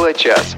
[0.00, 0.56] Тифло-час.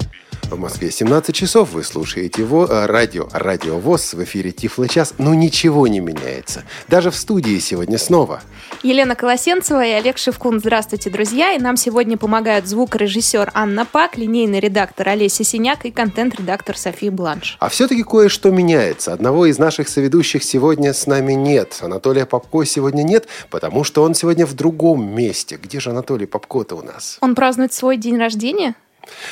[0.49, 5.15] В Москве 17 часов, вы слушаете его, э, радио, радио ВОЗ в эфире Тифло час,
[5.17, 6.63] но ничего не меняется.
[6.87, 8.41] Даже в студии сегодня снова.
[8.83, 10.61] Елена Колосенцева и Олег Шевкун.
[10.61, 11.51] Здравствуйте, друзья.
[11.51, 17.57] И нам сегодня помогают звукорежиссер Анна Пак, линейный редактор Олеся Синяк и контент-редактор София Бланш.
[17.59, 19.11] А все-таки кое-что меняется.
[19.11, 21.79] Одного из наших соведущих сегодня с нами нет.
[21.81, 25.59] Анатолия Попко сегодня нет, потому что он сегодня в другом месте.
[25.61, 27.17] Где же Анатолий Попко-то у нас?
[27.19, 28.75] Он празднует свой день рождения?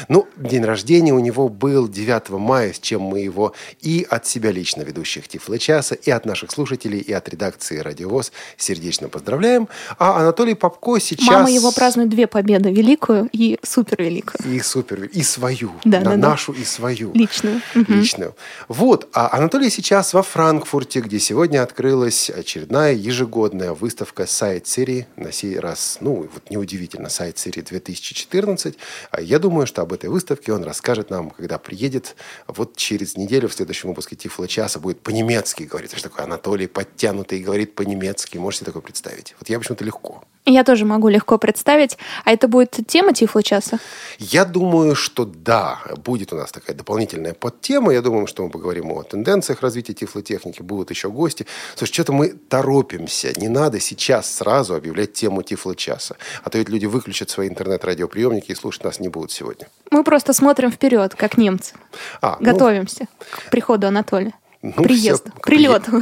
[0.08, 4.52] Ну, день рождения у него был 9 мая, с чем мы его и от себя
[4.52, 9.68] лично, ведущих Тифлы часа, и от наших слушателей, и от редакции «Радиовоз» сердечно поздравляем.
[9.98, 11.28] А Анатолий Попко сейчас...
[11.28, 14.54] Мама его празднует две победы, великую и супервеликую.
[14.54, 17.14] И супер, и свою, да, да, да, нашу и свою.
[17.14, 17.62] Личную.
[17.76, 18.36] Личную.
[18.68, 25.32] Вот, а Анатолий сейчас во Франкфурте, где сегодня открылась очередная ежегодная выставка Сайт City, на
[25.32, 28.76] сей раз, ну, вот неудивительно, Сайт City 2014.
[29.20, 32.16] Я думаю, думаю, что об этой выставке он расскажет нам, когда приедет.
[32.48, 35.92] Вот через неделю в следующем выпуске Тифла часа будет по-немецки говорить.
[35.94, 38.40] что такой Анатолий подтянутый говорит по-немецки.
[38.40, 39.36] Можете такое представить?
[39.40, 40.24] Вот я почему-то легко.
[40.46, 42.00] Я тоже могу легко представить.
[42.26, 43.78] А это будет тема Тифла часа?
[44.18, 45.80] Я думаю, что да.
[45.98, 47.94] Будет у нас такая дополнительная подтема.
[47.94, 50.64] Я думаю, что мы поговорим о тенденциях развития тифлотехники.
[50.64, 51.46] Будут еще гости.
[51.76, 53.40] Слушай, что-то мы торопимся.
[53.40, 56.16] Не надо сейчас сразу объявлять тему Тифла часа.
[56.44, 59.51] А то ведь люди выключат свои интернет-радиоприемники и слушать нас не будут сегодня.
[59.92, 61.76] Мы просто смотрим вперед, как немцы.
[62.22, 64.34] А, ну, Готовимся ну, к приходу Анатолия.
[64.62, 65.92] Ну, Приезду, все, к прилету.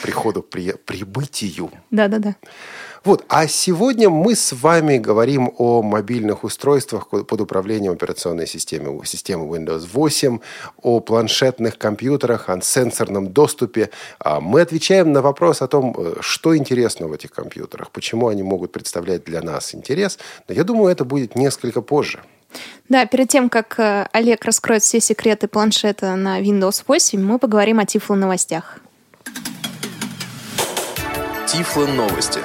[0.00, 1.70] К приходу, при, прибытию.
[1.90, 2.36] Да-да-да.
[3.02, 9.46] Вот, а сегодня мы с вами говорим о мобильных устройствах под управлением операционной системы, системы
[9.56, 10.38] Windows 8,
[10.82, 13.88] о планшетных компьютерах, о сенсорном доступе.
[14.18, 18.42] А мы отвечаем на вопрос о том, э, что интересно в этих компьютерах, почему они
[18.42, 20.18] могут представлять для нас интерес.
[20.46, 22.20] Но я думаю, это будет несколько позже.
[22.88, 27.78] Да, перед тем, как э, Олег раскроет все секреты планшета на Windows 8, мы поговорим
[27.78, 28.78] о Тифло новостях.
[31.46, 32.40] Тифло новости.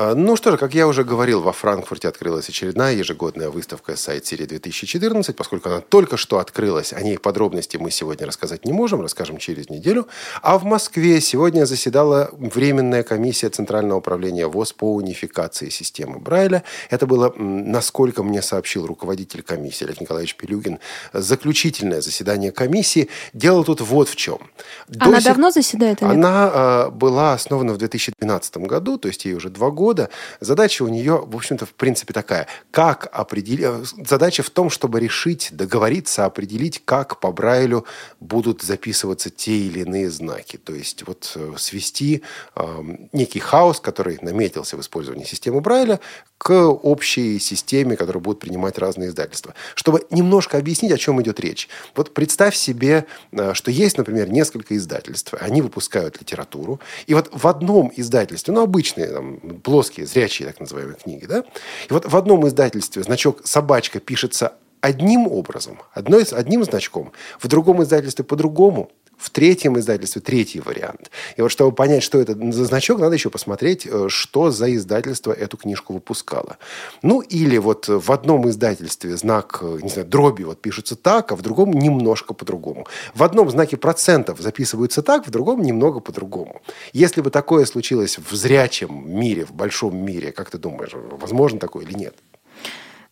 [0.00, 4.24] А, ну что же, как я уже говорил, во Франкфурте открылась очередная ежегодная выставка сайт
[4.26, 5.34] серии 2014.
[5.34, 9.70] Поскольку она только что открылась, о ней подробности мы сегодня рассказать не можем, расскажем через
[9.70, 10.06] неделю.
[10.40, 16.62] А в Москве сегодня заседала Временная комиссия Центрального управления ВОЗ по унификации системы Брайля.
[16.90, 20.78] Это было, насколько мне сообщил руководитель комиссии Олег Николаевич Пелюгин,
[21.12, 23.08] заключительное заседание комиссии.
[23.32, 24.38] Дело тут вот в чем.
[24.86, 25.24] До она сих...
[25.24, 26.04] давно заседает?
[26.04, 26.14] Олег?
[26.14, 30.10] Она э, была основана в 2012 году, то есть ей уже два года года.
[30.40, 32.46] Задача у нее, в общем-то, в принципе такая.
[32.70, 33.64] Как определить...
[33.64, 37.86] Э, задача в том, чтобы решить, договориться, определить, как по Брайлю
[38.20, 40.58] будут записываться те или иные знаки.
[40.58, 42.22] То есть вот э, свести
[42.54, 42.82] э,
[43.12, 46.00] некий хаос, который наметился в использовании системы Брайля,
[46.38, 49.54] к общей системе, которую будут принимать разные издательства.
[49.74, 51.68] Чтобы немножко объяснить, о чем идет речь.
[51.96, 55.34] Вот представь себе, э, что есть, например, несколько издательств.
[55.40, 56.80] Они выпускают литературу.
[57.06, 61.44] И вот в одном издательстве, ну, обычные, там, плоские, зрячие, так называемые книги, да?
[61.90, 67.82] И вот в одном издательстве значок «собачка» пишется одним образом, одной, одним значком, в другом
[67.82, 71.10] издательстве по-другому, в третьем издательстве третий вариант.
[71.36, 75.32] И вот чтобы понять, что это за значок, надо еще посмотреть, э, что за издательство
[75.32, 76.56] эту книжку выпускало.
[77.02, 81.36] Ну, или вот в одном издательстве знак, э, не знаю, дроби вот пишется так, а
[81.36, 82.86] в другом немножко по-другому.
[83.14, 86.62] В одном знаке процентов записываются так, в другом немного по-другому.
[86.92, 91.84] Если бы такое случилось в зрячем мире, в большом мире, как ты думаешь, возможно такое
[91.84, 92.14] или нет?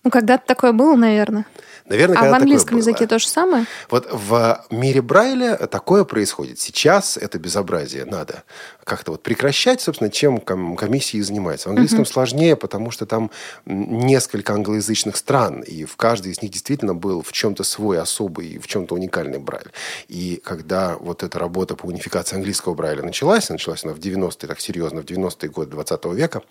[0.05, 1.47] Ну, когда-то такое было, наверное.
[1.89, 3.67] Наверное, а в английском языке то же самое?
[3.91, 6.59] Вот в мире Брайля такое происходит.
[6.59, 8.43] Сейчас это безобразие надо
[8.87, 11.69] как-то вот прекращать, собственно, чем комиссии занимаются.
[11.69, 12.13] В английском uh-huh.
[12.13, 13.33] сложнее, потому что там
[13.67, 18.69] несколько англоязычных стран, и в каждой из них действительно был в чем-то свой особый, в
[18.69, 19.73] чем-то уникальный Брайль.
[20.07, 24.61] И когда вот эта работа по унификации английского Брайля началась, началась она в 90-е, так
[24.61, 26.43] серьезно, в 90-е годы 20 века,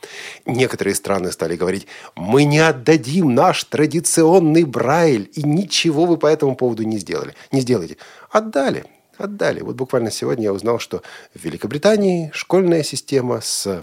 [0.46, 6.58] некоторые страны стали говорить, мы не отдадим наш традиционный Брайль, и ничего вы по этому
[6.58, 7.34] поводу не сделали.
[7.54, 7.96] Не сделаете.
[8.30, 8.84] Отдали.
[9.18, 9.62] Отдали.
[9.62, 11.02] Вот буквально сегодня я узнал, что
[11.34, 13.82] в Великобритании школьная система с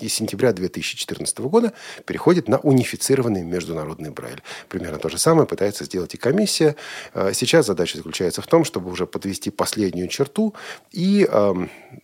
[0.00, 1.74] сентября 2014 года
[2.06, 4.42] переходит на унифицированный международный Брайль.
[4.68, 6.76] Примерно то же самое пытается сделать и комиссия.
[7.12, 10.54] А, сейчас задача заключается в том, чтобы уже подвести последнюю черту
[10.92, 11.54] и э,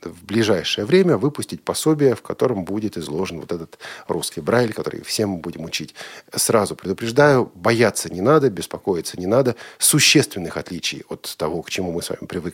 [0.03, 5.39] в ближайшее время выпустить пособие, в котором будет изложен вот этот русский Брайль, который всем
[5.39, 5.95] будем учить.
[6.35, 9.57] Сразу предупреждаю, бояться не надо, беспокоиться не надо.
[9.79, 12.50] Существенных отличий от того, к чему мы с вами привыкли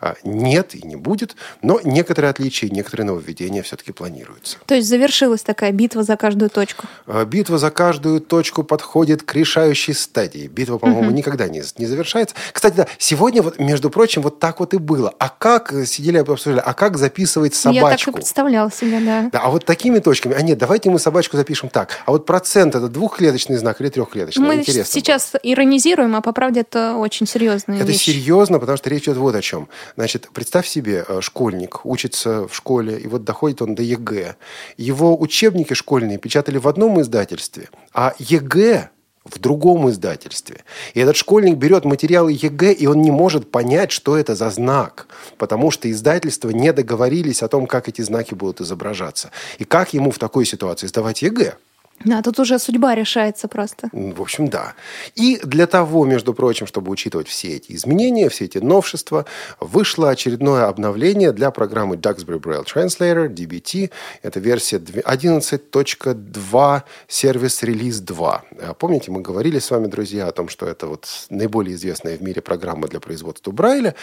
[0.00, 4.58] а, нет и не будет, но некоторые отличия, некоторые нововведения все-таки планируются.
[4.66, 6.86] То есть завершилась такая битва за каждую точку.
[7.06, 10.46] А, битва за каждую точку подходит к решающей стадии.
[10.46, 12.34] Битва, по-моему, никогда не, не завершается.
[12.52, 15.14] Кстати, да, сегодня, вот, между прочим, вот так вот и было.
[15.18, 17.86] А как, э, сидели обсуждали, а как записывать собачку?
[17.86, 19.28] Я так и представляла себе, да.
[19.32, 21.90] Да, а вот такими точками, а нет, давайте мы собачку запишем так.
[22.06, 24.46] А вот процент это двухклеточный знак или трехклеточный?
[24.46, 25.40] Мы Интересно сейчас было.
[25.42, 28.02] иронизируем, а по правде это очень серьезная Это вещь.
[28.02, 29.68] серьезно, потому что речь идет вот о чем.
[29.96, 34.36] Значит, представь себе, э, школьник учится в школе, и вот доходит он до ЕГЭ.
[34.78, 38.88] Его учебники школьные печатали в одном издательстве, а ЕГЭ
[39.24, 40.64] в другом издательстве.
[40.94, 45.08] И этот школьник берет материалы ЕГЭ, и он не может понять, что это за знак,
[45.36, 49.30] потому что издательства не договорились о том, как эти знаки будут изображаться.
[49.58, 51.56] И как ему в такой ситуации сдавать ЕГЭ?
[52.04, 53.88] Да, тут уже судьба решается просто.
[53.92, 54.74] В общем, да.
[55.16, 59.24] И для того, между прочим, чтобы учитывать все эти изменения, все эти новшества,
[59.60, 63.90] вышло очередное обновление для программы Duxbury Braille Translator, DBT.
[64.22, 68.44] Это версия 11.2, service release 2.
[68.78, 72.40] Помните, мы говорили с вами, друзья, о том, что это вот наиболее известная в мире
[72.40, 73.94] программа для производства Брайля.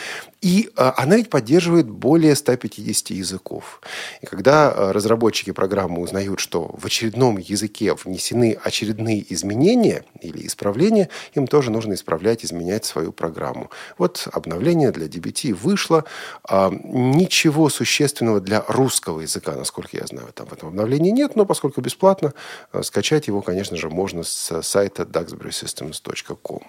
[0.42, 3.81] И а, она ведь поддерживает более 150 языков.
[4.21, 10.45] И когда а, разработчики программы узнают, что в очередном языке языке внесены очередные изменения или
[10.47, 13.69] исправления, им тоже нужно исправлять, изменять свою программу.
[13.97, 16.05] Вот обновление для DBT вышло.
[16.43, 21.45] А, ничего существенного для русского языка, насколько я знаю, там в этом обновлении нет, но
[21.45, 22.33] поскольку бесплатно,
[22.71, 26.61] а, скачать его, конечно же, можно с сайта duxburysystems.com.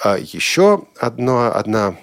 [0.00, 1.96] А еще одно, одна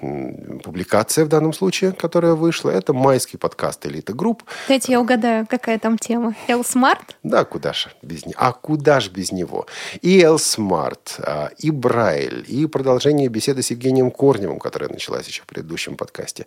[0.63, 4.43] публикация в данном случае, которая вышла, это майский подкаст «Элита Групп».
[4.67, 6.35] Дайте я угадаю, какая там тема.
[6.47, 6.99] L-Smart?
[7.23, 8.35] Да, куда же без него.
[8.37, 9.65] А куда же без него?
[10.01, 15.47] И L-Smart, а, и Брайль, и продолжение беседы с Евгением Корневым, которая началась еще в
[15.47, 16.45] предыдущем подкасте.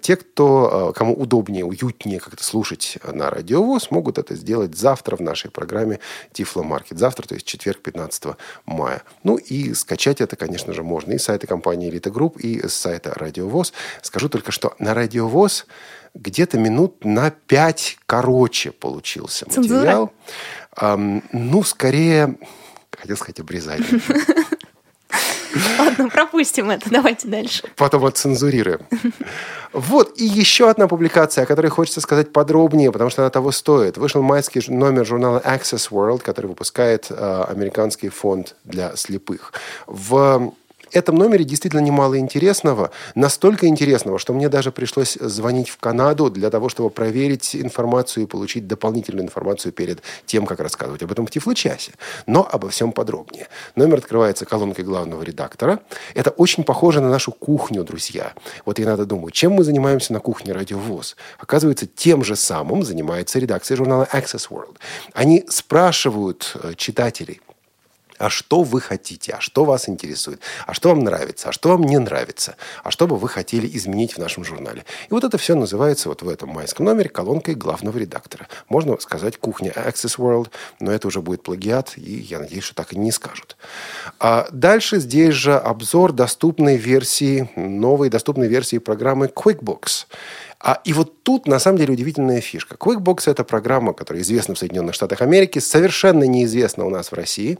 [0.00, 5.20] Те, кто, а, кому удобнее, уютнее как-то слушать на радиовоз, могут это сделать завтра в
[5.20, 6.00] нашей программе
[6.32, 6.98] Тифло Маркет.
[6.98, 8.36] Завтра, то есть четверг, 15
[8.66, 9.04] мая.
[9.22, 12.66] Ну и скачать это, конечно конечно же, можно и с сайта компании «Элита Групп», и
[12.66, 13.72] с сайта «Радиовоз».
[14.02, 15.66] Скажу только, что на «Радиовоз»
[16.14, 20.12] где-то минут на пять короче получился материал.
[20.76, 22.36] Эм, ну, скорее,
[22.90, 23.88] хотел сказать, обрезание.
[25.78, 27.62] Ладно, пропустим это, давайте дальше.
[27.76, 28.80] Потом отцензурируем.
[29.72, 33.96] Вот, и еще одна публикация, о которой хочется сказать подробнее, потому что она того стоит.
[33.96, 39.52] Вышел майский номер журнала Access World, который выпускает э, американский фонд для слепых.
[39.86, 40.52] В
[40.92, 42.90] этом номере действительно немало интересного.
[43.14, 48.26] Настолько интересного, что мне даже пришлось звонить в Канаду для того, чтобы проверить информацию и
[48.26, 51.92] получить дополнительную информацию перед тем, как рассказывать об этом в Тифло-часе.
[52.26, 53.48] Но обо всем подробнее.
[53.76, 55.80] Номер открывается колонкой главного редактора.
[56.14, 58.32] Это очень похоже на нашу кухню, друзья.
[58.64, 61.16] Вот я надо думаю, чем мы занимаемся на кухне Радио ВОЗ?
[61.38, 64.76] Оказывается, тем же самым занимается редакция журнала Access World.
[65.14, 67.40] Они спрашивают э, читателей–
[68.22, 71.82] а что вы хотите, а что вас интересует, а что вам нравится, а что вам
[71.82, 74.84] не нравится, а что бы вы хотели изменить в нашем журнале.
[75.10, 78.46] И вот это все называется вот в этом майском номере колонкой главного редактора.
[78.68, 82.92] Можно сказать кухня Access World, но это уже будет плагиат, и я надеюсь, что так
[82.92, 83.56] и не скажут.
[84.20, 90.06] А дальше здесь же обзор доступной версии, новой доступной версии программы QuickBooks.
[90.62, 92.76] А, и вот тут, на самом деле, удивительная фишка.
[92.76, 97.58] QuickBooks– это программа, которая известна в Соединенных Штатах Америки, совершенно неизвестна у нас в России.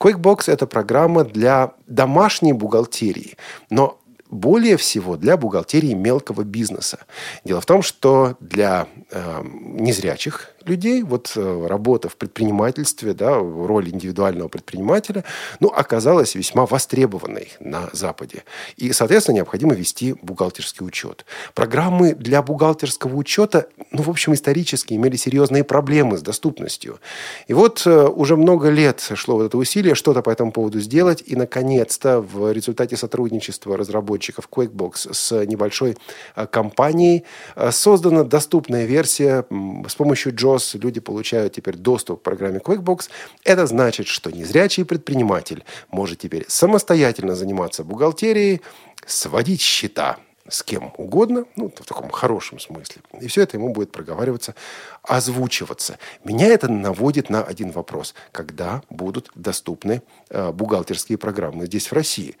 [0.00, 3.36] QuickBooks– это программа для домашней бухгалтерии.
[3.70, 3.98] Но
[4.30, 7.00] более всего для бухгалтерии мелкого бизнеса.
[7.44, 13.90] Дело в том, что для э, незрячих людей, вот э, работа в предпринимательстве, да, роль
[13.90, 15.24] индивидуального предпринимателя,
[15.60, 18.44] ну, оказалась весьма востребованной на Западе.
[18.76, 21.24] И, соответственно, необходимо вести бухгалтерский учет.
[21.54, 26.98] Программы для бухгалтерского учета, ну, в общем, исторически имели серьезные проблемы с доступностью.
[27.46, 31.22] И вот э, уже много лет шло вот это усилие что-то по этому поводу сделать,
[31.26, 35.96] и, наконец-то, в результате сотрудничества разработчиков QuickBooks с небольшой
[36.36, 37.24] э, компанией
[37.70, 39.44] создана доступная версия
[39.88, 43.08] с помощью Джо ВОЗ, люди получают теперь доступ к программе QuickBooks.
[43.44, 48.60] Это значит, что незрячий предприниматель может теперь самостоятельно заниматься бухгалтерией,
[49.06, 53.02] сводить счета с кем угодно, ну, в таком хорошем смысле.
[53.20, 54.54] И все это ему будет проговариваться,
[55.02, 55.98] озвучиваться.
[56.22, 58.14] Меня это наводит на один вопрос.
[58.30, 62.36] Когда будут доступны э, бухгалтерские программы здесь, в России?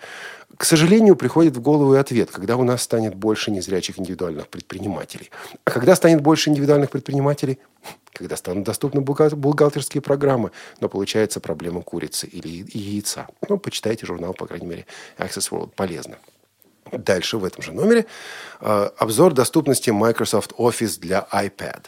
[0.56, 5.30] К сожалению, приходит в голову и ответ, когда у нас станет больше незрячих индивидуальных предпринимателей.
[5.64, 7.58] А когда станет больше индивидуальных предпринимателей?
[8.12, 13.26] Когда станут доступны бухгалтерские программы, но получается проблема курицы или яйца.
[13.48, 14.86] Ну, почитайте журнал, по крайней мере,
[15.18, 15.70] Access World.
[15.74, 16.18] Полезно.
[16.98, 18.06] Дальше в этом же номере
[18.60, 21.86] э, обзор доступности Microsoft Office для iPad.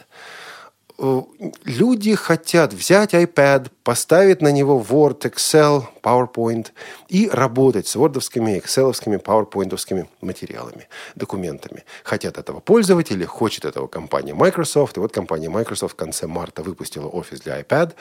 [0.99, 1.21] э,
[1.65, 6.67] люди хотят взять iPad, поставить на него Word, Excel, PowerPoint
[7.07, 11.83] и работать с вордовскими, экселовскими, PowerPointовскими материалами, документами.
[12.03, 14.97] Хотят этого пользователи, хочет этого компания Microsoft.
[14.97, 17.93] И вот компания Microsoft в конце марта выпустила офис для iPad.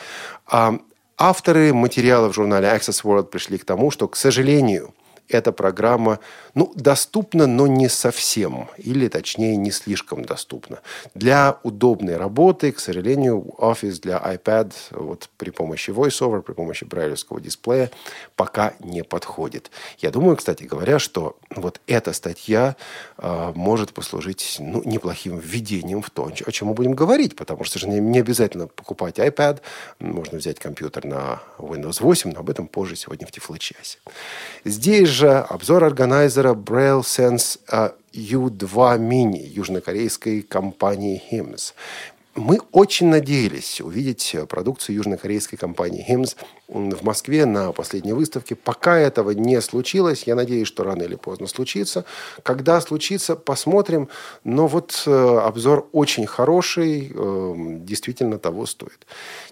[0.47, 0.79] А
[1.19, 4.93] авторы материала в журнале Access World пришли к тому, что, к сожалению,
[5.29, 6.21] эта программа
[6.55, 10.81] ну, доступна, но не совсем, или точнее не слишком доступна.
[11.15, 17.41] Для удобной работы, к сожалению, Office для iPad вот, при помощи VoiceOver, при помощи брайлевского
[17.41, 17.91] дисплея
[18.37, 19.71] пока не подходит.
[19.99, 22.77] Я думаю, кстати говоря, что вот эта статья
[23.19, 27.79] э, может послужить ну, неплохим введением в то, о чем мы будем говорить, потому что
[27.79, 29.61] же не обязательно покупать iPad,
[29.99, 33.99] можно взять компьютер на Windows 8, но об этом позже сегодня в Тифлочасе.
[34.65, 37.59] Здесь же обзор органайзера Braille Sense
[38.13, 41.73] U2 Mini южнокорейской компании HIMS.
[42.37, 46.37] Мы очень надеялись увидеть продукцию южнокорейской компании HIMS
[46.69, 48.55] в Москве на последней выставке.
[48.55, 52.05] Пока этого не случилось, я надеюсь, что рано или поздно случится.
[52.43, 54.11] Когда случится, посмотрим.
[54.45, 59.07] Но вот э, обзор очень хороший, э, действительно того стоит.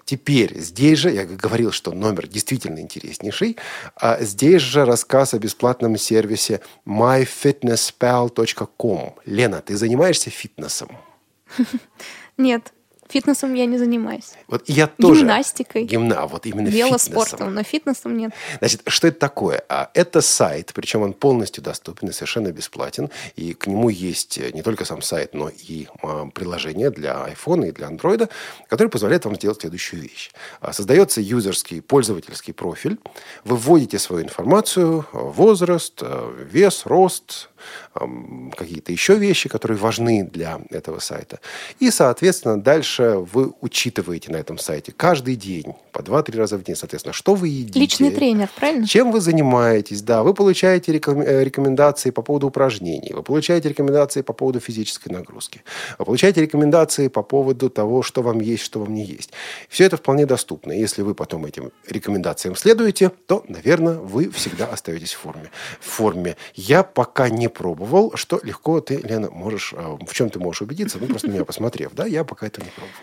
[0.05, 3.57] Теперь здесь же, я говорил, что номер действительно интереснейший,
[3.97, 9.15] а здесь же рассказ о бесплатном сервисе myfitnesspal.com.
[9.25, 10.91] Лена, ты занимаешься фитнесом?
[12.37, 12.73] Нет.
[13.07, 14.33] Фитнесом я не занимаюсь.
[14.49, 15.21] Вот я тоже.
[15.21, 15.85] Гимнастикой.
[15.85, 17.55] Гимна, вот именно Велоспортом, фитнесом.
[17.55, 18.33] но фитнесом нет.
[18.61, 19.63] Значит, что это такое?
[19.69, 23.11] А, Это сайт, причем он полностью доступен и совершенно бесплатен.
[23.37, 27.73] И к нему есть не только сам сайт, но и а, приложение для iPhone и
[27.73, 28.31] для Android,
[28.69, 30.31] которое позволяет вам сделать следующую вещь.
[30.63, 32.99] А, Создается юзерский, пользовательский профиль.
[33.45, 36.03] Вы вводите свою информацию, возраст,
[36.51, 37.51] вес, рост,
[38.57, 41.41] какие-то еще вещи, которые важны для этого сайта.
[41.79, 46.77] И, соответственно, дальше вы учитываете на этом сайте каждый день, по 2-3 раза в день,
[46.77, 47.79] соответственно, что вы едите.
[47.79, 48.87] Личный тренер, правильно?
[48.87, 50.23] Чем вы занимаетесь, да.
[50.23, 55.63] Вы получаете э, рекомендации по поводу упражнений, вы получаете рекомендации по поводу физической нагрузки,
[55.99, 59.31] вы получаете рекомендации по поводу того, что вам есть, что вам не есть.
[59.69, 60.73] Все это вполне доступно.
[60.73, 65.51] Если вы потом этим рекомендациям следуете, то, наверное, вы всегда остаетесь в форме.
[65.81, 66.37] В форме.
[66.55, 70.99] Я пока не пробовал, что легко ты, Лена, можешь, э, в чем ты можешь убедиться,
[71.01, 72.97] ну, просто меня посмотрев, да, я пока это не пробовал.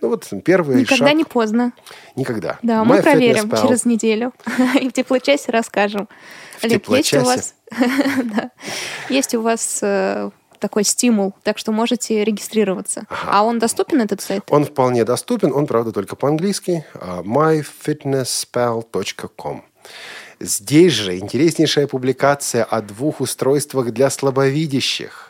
[0.00, 1.16] Ну, вот первый Никогда шаг.
[1.16, 1.72] не поздно.
[2.16, 2.58] Никогда.
[2.62, 3.62] Да, мы My проверим Fitness Pal.
[3.62, 4.32] через неделю.
[4.80, 6.08] И в теплочасе расскажем.
[6.58, 7.24] В Олег, есть у теплочасе?
[7.24, 7.54] вас...
[8.24, 8.50] Да.
[9.08, 13.04] Есть у вас э, такой стимул, так что можете регистрироваться.
[13.26, 14.44] А он доступен, этот сайт?
[14.50, 16.84] Он вполне доступен, он, правда, только по-английски.
[16.94, 19.62] а, myfitnesspal.com.
[20.40, 25.27] Здесь же интереснейшая публикация о двух устройствах для слабовидящих.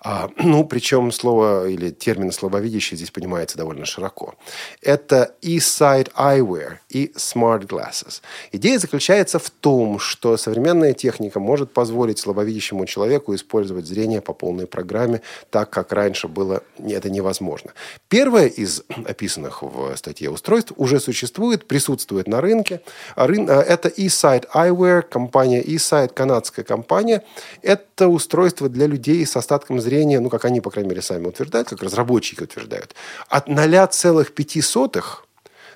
[0.00, 4.34] А, ну, причем слово или термин слабовидящий здесь понимается довольно широко.
[4.82, 8.20] Это eSight Eyewear и Smart Glasses.
[8.52, 14.66] Идея заключается в том, что современная техника может позволить слабовидящему человеку использовать зрение по полной
[14.66, 15.20] программе,
[15.50, 17.72] так как раньше было это невозможно.
[18.08, 22.80] Первое из описанных в статье устройств уже существует, присутствует на рынке.
[23.16, 27.22] А а, Это eSight Eyewear, компания eSight, канадская компания.
[27.62, 31.68] Это устройство для людей с остатком зрения, ну, как они, по крайней мере, сами утверждают,
[31.68, 32.94] как разработчики утверждают,
[33.28, 35.02] от 0,05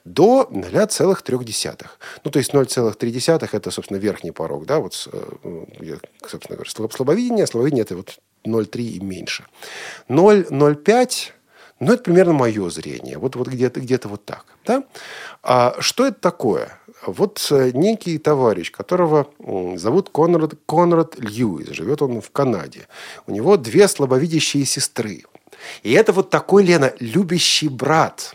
[0.04, 1.86] до 0,3.
[2.24, 6.92] Ну, то есть 0,3 это, собственно, верхний порог, да, вот, э, где, собственно говоря, слаб-
[6.92, 9.44] слабовидение, а слабовидение это вот 0,3 и меньше.
[10.08, 11.32] 0,05
[11.80, 13.18] ну, это примерно мое зрение.
[13.18, 14.44] Вот, вот где-то, где-то вот так.
[14.64, 14.84] Да?
[15.42, 16.78] А что это такое?
[17.06, 19.26] Вот э, некий товарищ, которого
[19.76, 22.86] зовут Конрад, Конрад Льюис, живет он в Канаде.
[23.26, 25.24] У него две слабовидящие сестры.
[25.82, 28.34] И это вот такой, Лена, любящий брат,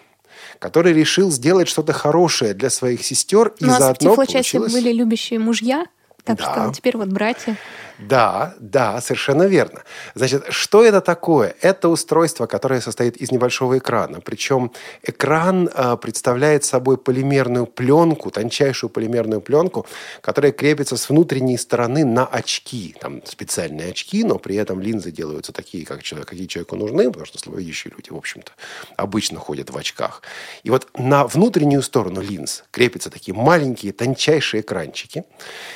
[0.60, 3.54] который решил сделать что-то хорошее для своих сестер.
[3.60, 4.74] И У нас в заодно Тифлочасе получилось...
[4.74, 5.86] были любящие мужья,
[6.24, 6.44] так Да.
[6.66, 7.58] что теперь вот братья.
[8.00, 9.84] Да, да, совершенно верно.
[10.14, 11.56] Значит, что это такое?
[11.62, 14.22] Это устройство, которое состоит из небольшого экрана.
[14.22, 19.88] Причем экран э, представляет собой полимерную пленку, тончайшую полимерную пленку,
[20.22, 22.96] которая крепится с внутренней стороны на очки.
[23.00, 27.26] Там специальные очки, но при этом линзы делаются такие, как человек, какие человеку нужны, потому
[27.26, 28.52] что слабовидящие люди, в общем-то,
[28.96, 30.22] обычно ходят в очках.
[30.62, 35.24] И вот на внутреннюю сторону линз крепятся такие маленькие, тончайшие экранчики.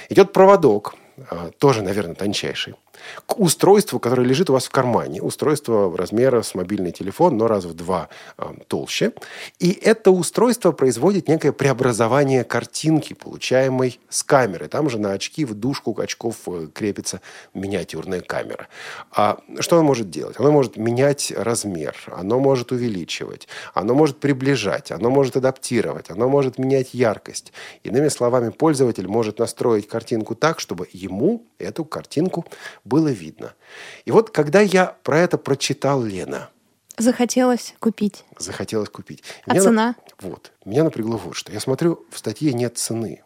[0.10, 0.96] Идет проводок,
[1.60, 2.76] тоже, наверное, тончайший.
[3.26, 5.22] К устройству, которое лежит у вас в кармане.
[5.22, 9.14] Устройство размера с мобильный телефон, но раз в два э, толще.
[9.60, 14.68] И это устройство производит некое преобразование картинки, получаемой с камеры.
[14.68, 17.22] Там же на очки, в дужку очков э, крепится
[17.54, 18.68] миниатюрная камера.
[19.12, 20.40] А что оно может делать?
[20.40, 26.58] Оно может менять размер, оно может увеличивать, оно может приближать, оно может адаптировать, оно может
[26.58, 27.54] менять яркость.
[27.84, 32.46] Иными словами, пользователь может настроить картинку так, чтобы ему эту картинку
[32.92, 33.54] было видно.
[34.04, 36.50] И вот когда я про это прочитал, Лена...
[36.98, 38.26] Захотелось купить.
[38.38, 39.24] Захотелось купить.
[39.46, 39.96] А меня цена?
[40.20, 40.52] Вот.
[40.66, 41.54] Меня напрягло вот что.
[41.54, 43.24] Я смотрю, в статье нет цены.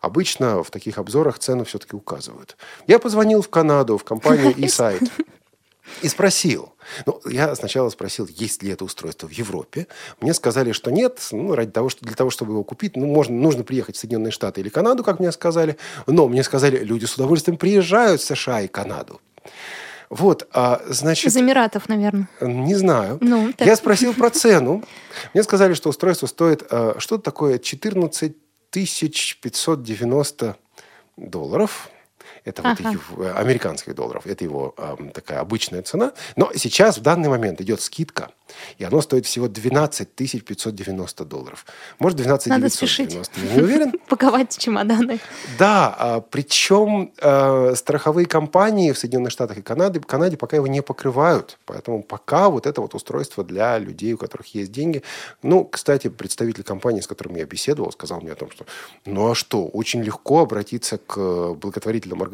[0.00, 2.56] Обычно в таких обзорах цены все-таки указывают.
[2.86, 5.10] Я позвонил в Канаду, в компанию eSite.
[6.00, 6.72] И спросил.
[7.06, 9.86] Ну, я сначала спросил, есть ли это устройство в Европе.
[10.20, 11.20] Мне сказали, что нет.
[11.30, 14.32] Ну, ради того, что, для того, чтобы его купить, ну, можно, нужно приехать в Соединенные
[14.32, 15.76] Штаты или Канаду, как мне сказали.
[16.06, 19.20] Но мне сказали, люди с удовольствием приезжают в США и Канаду.
[20.10, 21.26] Вот, а, значит...
[21.26, 22.28] Из Эмиратов, наверное.
[22.40, 23.18] Не знаю.
[23.20, 23.66] Ну, так.
[23.66, 24.84] Я спросил про цену.
[25.32, 28.36] Мне сказали, что устройство стоит а, что-то такое 14
[28.72, 30.56] 590
[31.16, 31.90] долларов.
[32.44, 32.82] Это ага.
[32.82, 34.26] вот его, э, американских долларов.
[34.26, 36.12] Это его э, такая обычная цена.
[36.36, 38.30] Но сейчас, в данный момент, идет скидка.
[38.78, 41.66] И оно стоит всего 12 590 долларов.
[41.98, 43.24] Может, 12 Надо 990.
[43.24, 43.50] Спешить.
[43.50, 43.92] Я не уверен.
[44.08, 45.20] Паковать чемоданы.
[45.58, 50.82] Да, а, причем э, страховые компании в Соединенных Штатах и Канаде, Канаде пока его не
[50.82, 51.58] покрывают.
[51.64, 55.02] Поэтому пока вот это вот устройство для людей, у которых есть деньги.
[55.42, 58.66] Ну, кстати, представитель компании, с которым я беседовал, сказал мне о том, что
[59.04, 62.31] ну а что, очень легко обратиться к благотворительным организациям,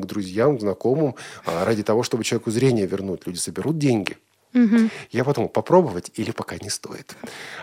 [0.00, 1.14] к друзьям, к знакомым
[1.44, 3.26] а, ради того, чтобы человеку зрение вернуть.
[3.26, 4.16] Люди соберут деньги.
[4.56, 4.90] Угу.
[5.10, 7.14] Я подумал, попробовать или пока не стоит.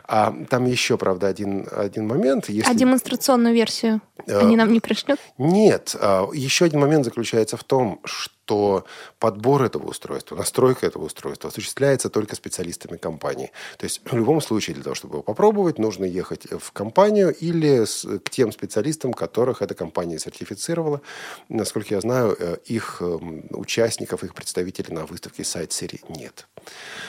[0.06, 2.50] А, там еще, правда, один, один момент.
[2.50, 2.70] Если...
[2.70, 5.20] А демонстрационную версию а, они нам не пришлют?
[5.38, 5.96] Нет.
[6.00, 8.86] А, еще один момент заключается в том, что что
[9.20, 13.52] подбор этого устройства, настройка этого устройства осуществляется только специалистами компании.
[13.78, 17.86] То есть в любом случае для того, чтобы его попробовать, нужно ехать в компанию или
[17.86, 21.02] с, к тем специалистам, которых эта компания сертифицировала.
[21.50, 26.48] Насколько я знаю, э, их эм, участников, их представителей на выставке сайт серии нет.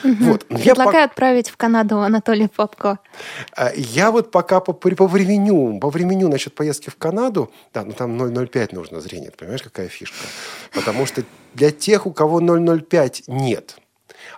[0.03, 0.15] Угу.
[0.19, 0.45] Вот.
[0.45, 2.99] Предлагаю я отправить в Канаду Анатолия Попко.
[3.55, 7.91] А, я вот пока по, по времени, по времени насчет поездки в Канаду, да, ну
[7.91, 10.15] там 0,05 нужно зрение, понимаешь, какая фишка?
[10.71, 13.77] Потому что для тех, у кого 0,05 нет,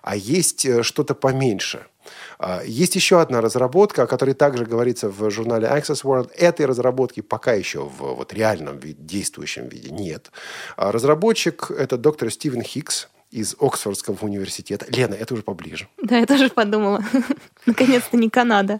[0.01, 1.85] а есть э, что-то поменьше–
[2.39, 6.31] а, есть еще одна разработка, о которой также говорится в журнале Access World.
[6.35, 10.31] Этой разработки пока еще в вот, реальном действующем виде нет.
[10.75, 14.85] А разработчик– это доктор Стивен Хикс из Оксфордского университета.
[14.89, 15.89] Лена, это уже поближе.
[16.01, 17.03] Да, я тоже подумала.
[17.65, 18.79] Наконец-то не Канада.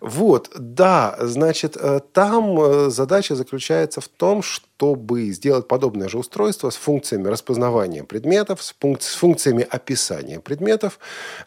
[0.00, 4.42] Вот, да, значит, э, там э, задача заключается в том,
[4.80, 10.98] чтобы сделать подобное же устройство с функциями распознавания предметов, с, функ- с функциями описания предметов.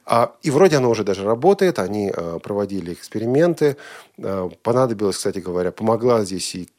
[0.06, 3.76] А, и вроде оно уже даже работает, они э, проводили эксперименты.
[4.62, 6.70] Понадобилось, кстати говоря, помогла здесь и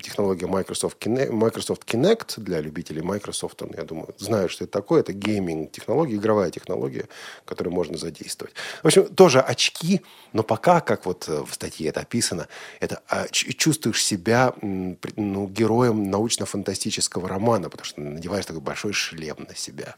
[0.00, 5.00] технология Microsoft Kinect, Microsoft Kinect для любителей Microsoft, я думаю, знают, что это такое.
[5.00, 7.08] Это гейминг-технология, игровая технология,
[7.44, 8.54] которую можно задействовать.
[8.84, 12.46] В общем, тоже очки, но пока, как вот э, в статье это описано,
[12.78, 19.54] это а, чувствуешь себя ну, героем научно-фантастического романа, потому что надеваешь такой большой шлем на
[19.54, 19.96] себя.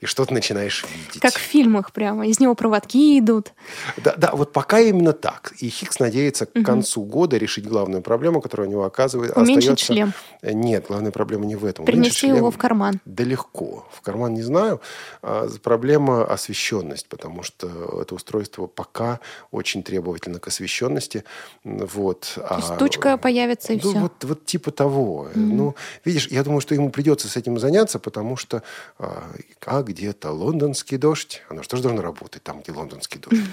[0.00, 1.20] И что-то начинаешь видеть.
[1.20, 2.26] Как в фильмах прямо.
[2.26, 3.52] Из него проводки идут.
[3.96, 5.54] Да, да вот пока именно так.
[5.58, 9.38] И Хикс надеется к концу года решить главную проблему, которая у него оказывается.
[9.38, 9.84] Уменьшить остается...
[9.86, 10.12] шлем.
[10.42, 11.84] Э, нет, главная проблема не в этом.
[11.84, 13.00] Принести его в карман.
[13.04, 13.88] Да легко.
[13.92, 14.80] В карман не знаю.
[15.22, 21.24] А, проблема освещенность, потому что это устройство пока очень очень требовательно к освещенности.
[21.64, 22.32] Вот.
[22.34, 24.00] То есть а, тучка появится и ну, все?
[24.00, 25.28] Вот, вот типа того.
[25.28, 25.36] Mm-hmm.
[25.36, 28.62] Ну, видишь, я думаю, что ему придется с этим заняться, потому что
[28.98, 29.30] а,
[29.64, 33.44] а где-то лондонский дождь, оно что же должно работать там, где лондонский дождь?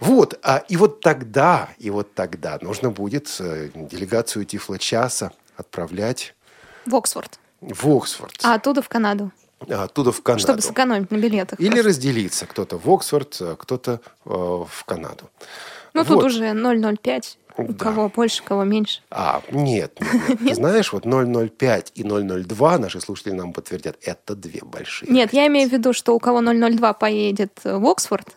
[0.00, 6.34] Вот, а, и вот тогда, и вот тогда нужно будет э, делегацию Тифла часа отправлять
[6.84, 7.38] в Оксфорд.
[7.60, 8.38] В Оксфорд.
[8.42, 9.32] А оттуда в Канаду.
[9.68, 10.42] А оттуда в Канаду.
[10.42, 11.58] Чтобы сэкономить на билетах.
[11.58, 11.88] Или просто.
[11.88, 12.46] разделиться.
[12.46, 15.30] Кто-то в Оксфорд, а кто-то э, в Канаду.
[15.94, 16.08] Ну, вот.
[16.08, 17.36] тут уже 0,05.
[17.58, 17.84] У да.
[17.84, 19.00] кого больше, кого меньше.
[19.10, 19.92] А, нет.
[20.00, 20.38] нет, нет.
[20.40, 25.46] Ты знаешь, вот 0,05 и 0,02 наши слушатели нам подтвердят, это две большие Нет, я
[25.46, 28.28] имею в виду, что у кого 0,02 поедет в Оксфорд,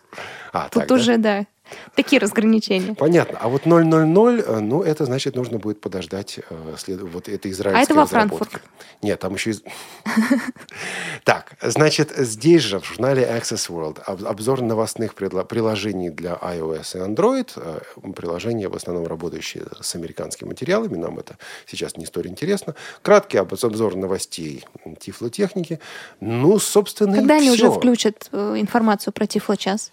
[0.52, 1.40] а, тут так, уже, да?
[1.40, 1.46] да
[1.94, 2.94] Такие разграничения.
[2.94, 3.38] Понятно.
[3.40, 7.00] А вот 000, э, ну, это значит, нужно будет подождать э, след...
[7.00, 8.06] вот это израильские А это во.
[8.06, 8.50] Франкфурт.
[9.02, 9.52] Нет, там еще...
[11.24, 17.00] Так, значит, здесь же в журнале Access World об- обзор новостных приложений для iOS и
[17.00, 17.50] Android.
[17.56, 17.80] Э,
[18.14, 20.96] Приложения в основном работающие с американскими материалами.
[20.96, 22.74] Нам это сейчас не столь интересно.
[23.02, 24.64] Краткий обз- обзор новостей
[24.98, 25.80] тифлотехники.
[26.20, 27.68] Ну, собственно, Когда они все.
[27.68, 29.92] уже включат информацию про Тифло-час?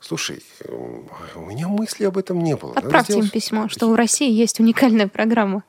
[0.00, 2.72] Слушай, м, у меня мысли об этом не было.
[2.74, 5.62] Отправьте им письмо, что у России есть уникальная программа.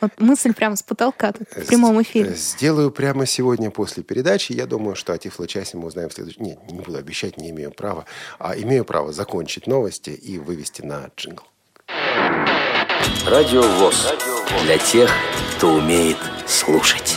[0.00, 2.30] Вот мысль прямо с потолка тут, в прямом С- эфире.
[2.30, 4.52] э, Сделаю прямо сегодня после передачи.
[4.52, 6.42] Я думаю, что о Тифло-часе мы узнаем в следующем...
[6.42, 8.04] Нет, не буду обещать, не имею права.
[8.40, 11.44] А имею право закончить новости и вывести на джингл.
[13.26, 14.12] Радио ВОЗ.
[14.64, 15.10] Для тех,
[15.56, 17.16] кто умеет слушать.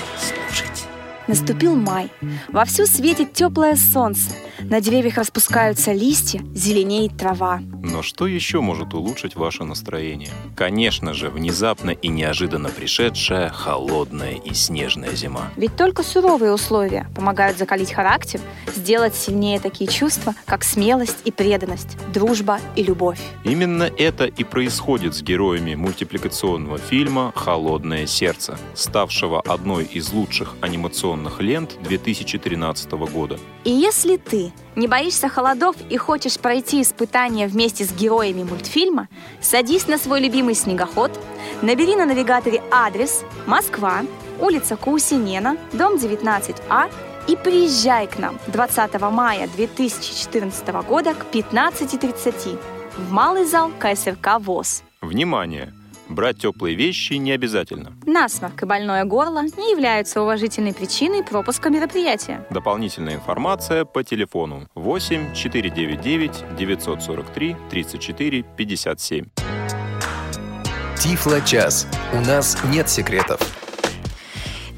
[1.27, 2.11] Наступил май.
[2.49, 4.31] Вовсю светит теплое солнце.
[4.59, 7.59] На деревьях распускаются листья, зеленеет трава.
[7.83, 10.29] Но что еще может улучшить ваше настроение?
[10.55, 15.51] Конечно же, внезапно и неожиданно пришедшая холодная и снежная зима.
[15.55, 18.39] Ведь только суровые условия помогают закалить характер,
[18.75, 23.19] сделать сильнее такие чувства, как смелость и преданность, дружба и любовь.
[23.43, 31.14] Именно это и происходит с героями мультипликационного фильма «Холодное сердце», ставшего одной из лучших анимационных
[31.39, 33.39] лент 2013 года.
[33.63, 39.07] И если ты не боишься холодов и хочешь пройти испытания вместе с героями мультфильма,
[39.41, 41.11] садись на свой любимый снегоход,
[41.61, 44.01] набери на навигаторе адрес Москва,
[44.39, 46.91] улица Каусинена, дом 19А
[47.27, 52.59] и приезжай к нам 20 мая 2014 года к 15.30
[52.97, 54.83] в малый зал КСРК ВОЗ.
[55.01, 55.73] Внимание!
[56.09, 57.93] Брать теплые вещи не обязательно.
[58.05, 62.45] Насморк и больное горло не являются уважительной причиной пропуска мероприятия.
[62.49, 69.25] Дополнительная информация по телефону 8 499 943 34 57.
[70.97, 71.87] Тифло-час.
[72.13, 73.64] У нас нет секретов.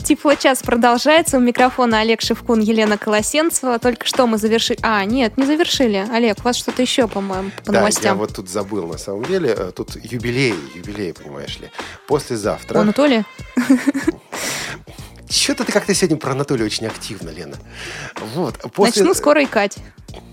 [0.08, 1.36] Тифло-час продолжается.
[1.36, 3.78] У микрофона Олег Шевкун, Елена Колосенцева.
[3.78, 4.80] Только что мы завершили...
[4.82, 6.08] А, нет, не завершили.
[6.10, 8.17] Олег, у вас что-то еще, по-моему, по да, я новостям.
[8.17, 9.50] вот тут забыл, на самом деле.
[9.50, 11.70] Э, Тут юбилей, юбилей, понимаешь ли.
[12.08, 12.80] У Послезавтра...
[12.80, 13.26] Анатолия?
[15.30, 17.58] Что-то ты как-то сегодня про Анатолия очень активно, Лена.
[18.34, 18.62] Вот.
[18.74, 18.93] После...
[18.93, 19.76] Значит, ну, скоро и Кать.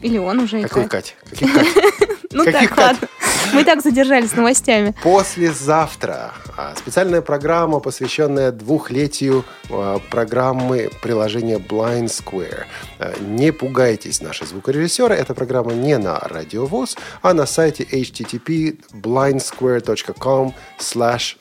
[0.03, 1.17] Или он уже и Какой Кать.
[1.29, 1.67] Каких Кать?
[2.35, 3.09] Ну Каких так, ладно.
[3.53, 4.95] Мы так задержались с новостями.
[5.03, 12.65] Послезавтра а, специальная программа, посвященная двухлетию а, программы приложения Blind Square.
[12.99, 15.15] А, Не пугайтесь, наши звукорежиссеры.
[15.15, 20.55] Эта программа не на радиовоз, а на сайте http blindsquare.com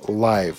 [0.07, 0.55] live.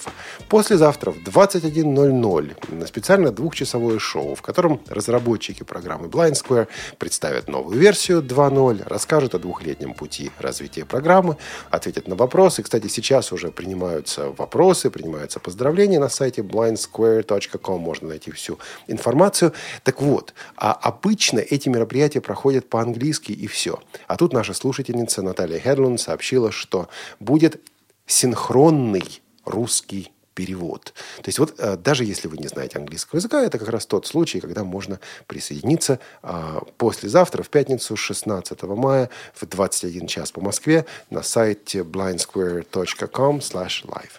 [0.48, 6.66] Послезавтра в 21.00 на специально двухчасовое шоу, в котором разработчики программы Blind Square
[6.98, 11.36] представят новую версию 2.0, расскажут о двухлетнем пути развития программы,
[11.70, 12.62] ответят на вопросы.
[12.62, 17.80] Кстати, сейчас уже принимаются вопросы, принимаются поздравления на сайте blindsquare.com.
[17.80, 19.52] Можно найти всю информацию.
[19.82, 23.80] Так вот, а обычно эти мероприятия проходят по-английски и все.
[24.06, 26.88] А тут наша слушательница Наталья Хедлун сообщила, что
[27.20, 27.60] будет
[28.06, 30.92] синхронный русский перевод.
[31.16, 34.06] То есть вот э, даже если вы не знаете английского языка, это как раз тот
[34.06, 40.86] случай, когда можно присоединиться э, послезавтра, в пятницу, 16 мая, в 21 час по Москве
[41.10, 44.10] на сайте blindsquare.com live.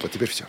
[0.00, 0.46] Вот теперь все.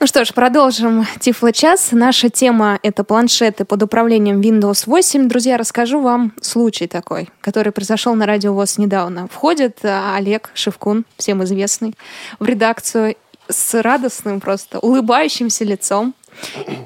[0.00, 1.92] Ну что ж, продолжим Тифло-час.
[1.92, 5.28] Наша тема— это планшеты под управлением Windows 8.
[5.28, 9.28] Друзья, расскажу вам случай такой, который произошел на Радио ВОЗ недавно.
[9.28, 11.94] Входит а, Олег Шевкун, всем известный,
[12.38, 13.14] в редакцию
[13.48, 16.14] с радостным просто, улыбающимся лицом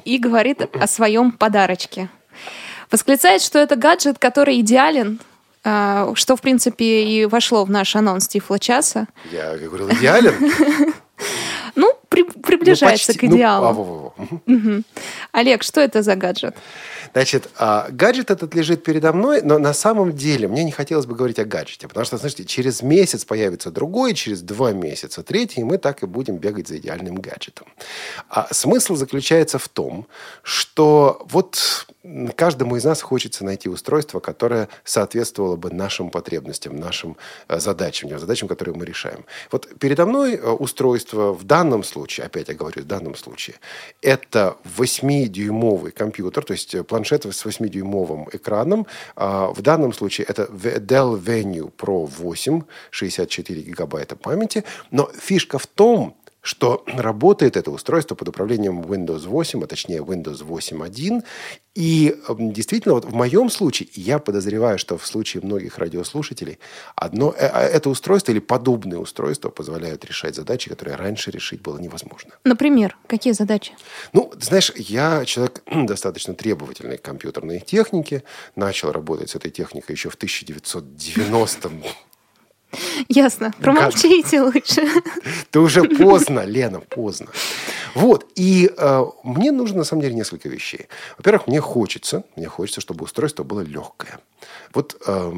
[0.05, 2.09] и говорит о своем подарочке.
[2.90, 5.21] Восклицает, что это гаджет, который идеален,
[5.64, 9.07] а, что, в принципе, и вошло в наш анонс Тифло-часа.
[9.33, 10.35] Я говорил, идеален.
[11.75, 13.29] Ну, при- приближается Ну, к почти.
[13.29, 13.67] Ну, идеалу.
[13.67, 14.15] а, во, во, во.
[14.47, 14.85] Мгм.
[15.33, 16.57] Олег, что это за гаджет?
[17.13, 21.15] Значит, а, гаджет этот лежит передо мной, но на самом деле мне не хотелось бы
[21.15, 25.65] говорить о гаджете, потому что, знаете, через месяц появится другой, через два месяца третий, и
[25.65, 27.67] мы так и будем бегать за идеальным гаджетом.
[28.29, 30.07] А смысл заключается в том,
[30.43, 31.87] что вот
[32.37, 37.17] каждому из нас хочется найти устройство, которое соответствовало бы нашим потребностям, нашим
[37.49, 39.25] э, задачам, задачам, которые мы решаем.
[39.51, 43.57] Вот передо мной э, устройство в данном случае, опять я говорю, в данном случае,
[44.03, 48.87] это 8-дюймовый компьютер, то есть планшет с 8-дюймовым экраном.
[49.16, 54.64] А, В данном случае это Dell Venue Pro 8, 64 гигабайта памяти.
[54.90, 56.14] Но фишка в том,
[56.49, 61.23] что работает это устройство под управлением Windows 8, а точнее Windows 8.1.
[61.75, 66.59] И действительно, вот в моем случае, я подозреваю, что в случае многих радиослушателей,
[66.97, 71.77] одно, э, э, это устройство или подобные устройства позволяют решать задачи, которые раньше решить было
[71.79, 72.31] невозможно.
[72.45, 73.73] Например, какие задачи?
[74.15, 78.23] Ну, знаешь, я человек достаточно требовательной к компьютерной технике,
[78.57, 81.71] начал работать с этой техникой еще в 1990
[83.09, 83.53] Ясно.
[83.61, 84.87] Промолчите лучше.
[85.51, 87.29] Это уже поздно, Лена, поздно.
[87.95, 88.27] Вот.
[88.35, 90.89] И э, мне нужно, на самом деле, несколько вещей.
[91.17, 94.19] Во-первых, мне хочется, мне хочется, чтобы устройство было легкое.
[94.74, 95.33] Вот э,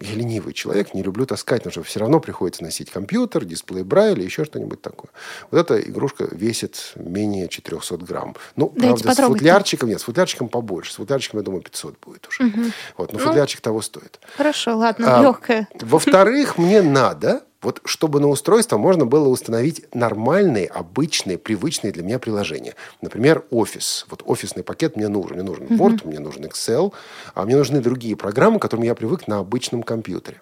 [0.00, 4.22] я ленивый человек, не люблю таскать, потому что все равно приходится носить компьютер, дисплей Брайля,
[4.22, 5.10] еще что-нибудь такое.
[5.50, 8.36] Вот эта игрушка весит менее 400 грамм.
[8.56, 10.92] Ну, Дайте правда, с футлярчиком, нет, с футлярчиком побольше.
[10.92, 12.44] С футлярчиком, я думаю, 500 будет уже.
[12.44, 12.60] Угу.
[12.98, 14.20] Вот, но ну, футлярчик того стоит.
[14.36, 15.68] Хорошо, ладно, а, легкое.
[15.80, 22.18] Во-вторых, мне надо вот чтобы на устройство можно было установить нормальные, обычные, привычные для меня
[22.18, 22.74] приложения.
[23.00, 24.06] Например, офис.
[24.10, 25.36] Вот офисный пакет мне нужен.
[25.36, 26.08] Мне нужен Word, mm-hmm.
[26.08, 26.92] мне нужен Excel,
[27.34, 30.40] а мне нужны другие программы, к которым я привык на обычном компьютере.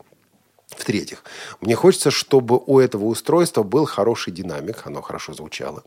[0.68, 1.22] В-третьих,
[1.60, 5.84] мне хочется, чтобы у этого устройства был хороший динамик, оно хорошо звучало.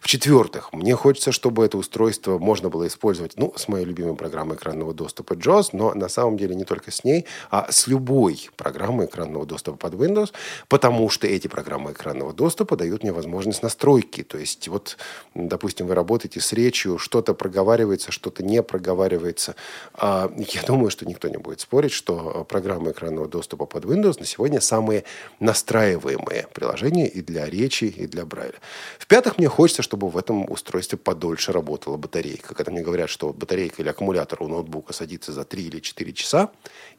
[0.00, 4.94] В-четвертых, мне хочется, чтобы это устройство можно было использовать, ну, с моей любимой программой экранного
[4.94, 9.46] доступа JAWS, но на самом деле не только с ней, а с любой программой экранного
[9.46, 10.32] доступа под Windows,
[10.68, 14.22] потому что эти программы экранного доступа дают мне возможность настройки.
[14.22, 14.96] То есть, вот,
[15.34, 19.54] допустим, вы работаете с речью, что-то проговаривается, что-то не проговаривается.
[19.92, 24.26] А я думаю, что никто не будет спорить, что программы экранного доступа под Windows на
[24.26, 25.04] сегодня самые
[25.40, 28.54] настраиваемые приложения и для речи, и для Брайля.
[28.98, 32.54] В-пятых, мне хочется, чтобы в этом устройстве подольше работала батарейка.
[32.54, 36.50] Когда мне говорят, что батарейка или аккумулятор у ноутбука садится за 3 или 4 часа,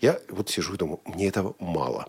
[0.02, 2.08] я вот сижу и думаю, мне этого мало.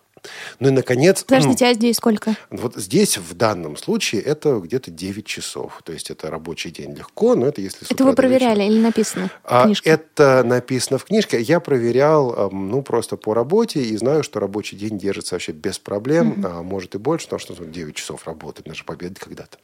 [0.61, 1.25] Ну и, наконец...
[1.25, 2.37] Подождите, а здесь сколько?
[2.51, 5.81] Вот здесь, в данном случае, это где-то 9 часов.
[5.85, 7.87] То есть это рабочий день легко, но это если...
[7.91, 9.91] Это вы проверяли или написано в а, книжке?
[9.91, 11.41] Это написано в книжке.
[11.41, 16.33] Я проверял, ну, просто по работе и знаю, что рабочий день держится вообще без проблем,
[16.33, 16.47] угу.
[16.47, 19.59] а может и больше, потому что 9 часов работает, наша победа когда-то.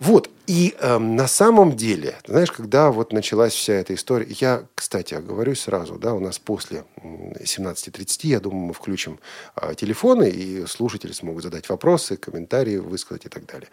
[0.00, 0.30] Вот.
[0.46, 5.60] И э, на самом деле, знаешь, когда вот началась вся эта история, я, кстати, оговорюсь
[5.60, 9.20] сразу, да, у нас после 17.30, я думаю, мы включим
[9.56, 13.68] э, телефоны, и слушатели смогут задать вопросы, комментарии высказать и так далее.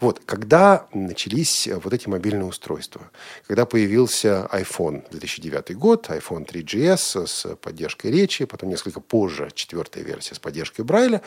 [0.00, 0.20] Вот.
[0.26, 3.02] Когда начались вот эти мобильные устройства,
[3.46, 10.34] когда появился iPhone 2009 год, iPhone 3GS с поддержкой речи, потом несколько позже четвертая версия
[10.34, 11.22] с поддержкой Брайля,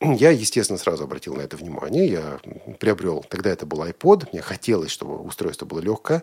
[0.00, 2.40] я, естественно, сразу обратил на это внимание, я
[2.78, 6.22] приобрел, тогда это был iPod, мне хотелось, чтобы устройство было легкое,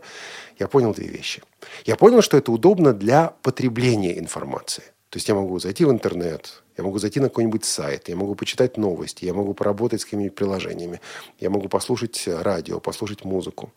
[0.59, 1.41] я понял две вещи.
[1.85, 4.83] Я понял, что это удобно для потребления информации.
[5.09, 8.35] То есть я могу зайти в интернет, я могу зайти на какой-нибудь сайт, я могу
[8.35, 11.01] почитать новости, я могу поработать с какими-нибудь приложениями,
[11.39, 13.73] я могу послушать радио, послушать музыку.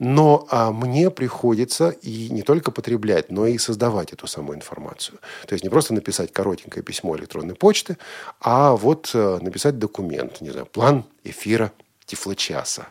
[0.00, 5.20] Но а, мне приходится и не только потреблять, но и создавать эту самую информацию.
[5.46, 7.96] То есть не просто написать коротенькое письмо электронной почты,
[8.40, 11.70] а вот а, написать документ, не знаю, план эфира
[12.04, 12.88] Тифлочаса,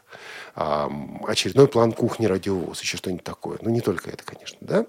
[0.56, 3.58] очередной план кухни радиовоз, еще что-нибудь такое.
[3.62, 4.86] Ну, не только это, конечно, да?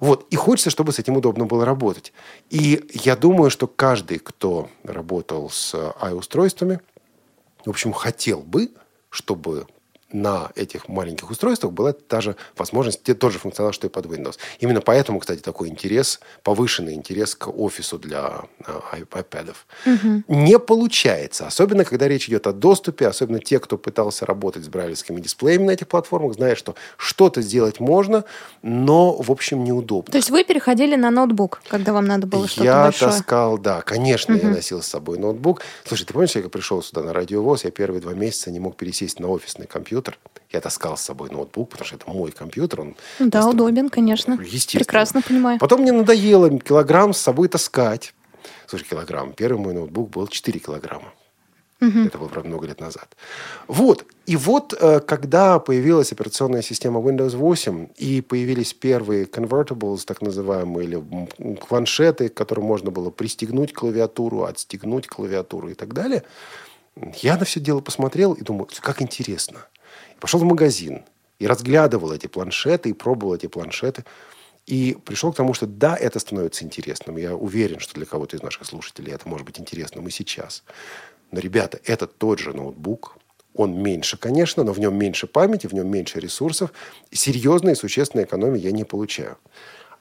[0.00, 0.26] Вот.
[0.30, 2.12] И хочется, чтобы с этим удобно было работать.
[2.50, 6.80] И я думаю, что каждый, кто работал с i-устройствами,
[7.64, 8.70] в общем, хотел бы,
[9.10, 9.66] чтобы
[10.14, 14.38] на этих маленьких устройствах была та же возможность, тот же функционал, что и под Windows.
[14.60, 18.44] Именно поэтому, кстати, такой интерес, повышенный интерес к офису для
[18.92, 19.54] iPad.
[19.84, 20.22] Угу.
[20.28, 25.20] Не получается, особенно когда речь идет о доступе, особенно те, кто пытался работать с брайлевскими
[25.20, 28.24] дисплеями на этих платформах, знают, что что-то сделать можно,
[28.62, 30.12] но, в общем, неудобно.
[30.12, 33.10] То есть вы переходили на ноутбук, когда вам надо было что-то Я большое?
[33.10, 34.46] таскал, да, конечно, угу.
[34.46, 35.62] я носил с собой ноутбук.
[35.84, 39.18] Слушай, ты помнишь, я пришел сюда на радиовоз, я первые два месяца не мог пересесть
[39.18, 40.18] на офисный компьютер, компьютер.
[40.50, 42.80] Я таскал с собой ноутбук, потому что это мой компьютер.
[42.80, 43.62] Он да, настолько...
[43.62, 44.34] удобен, конечно.
[44.34, 44.84] Естественно.
[44.84, 45.58] Прекрасно понимаю.
[45.58, 48.14] Потом мне надоело килограмм с собой таскать.
[48.66, 49.32] Слушай, килограмм.
[49.32, 51.12] Первый мой ноутбук был 4 килограмма.
[51.80, 51.98] Угу.
[51.98, 53.16] Это было, правда, много лет назад.
[53.66, 54.06] Вот.
[54.26, 60.86] И вот, э, когда появилась операционная система Windows 8 и появились первые convertibles, так называемые,
[60.86, 66.22] или планшеты, к которым можно было пристегнуть клавиатуру, отстегнуть клавиатуру и так далее–
[67.22, 69.66] я на все дело посмотрел и думаю, как интересно.
[70.24, 71.04] Пошел в магазин
[71.38, 74.06] и разглядывал эти планшеты, и пробовал эти планшеты.
[74.64, 77.18] И пришел к тому, что да, это становится интересным.
[77.18, 80.64] Я уверен, что для кого-то из наших слушателей это может быть интересным и сейчас.
[81.30, 83.18] Но, ребята, это тот же ноутбук.
[83.54, 86.72] Он меньше, конечно, но в нем меньше памяти, в нем меньше ресурсов.
[87.12, 89.36] Серьезной и существенной экономии я не получаю.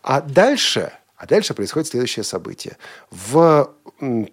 [0.01, 2.75] А дальше А дальше происходит следующее событие.
[3.09, 3.71] В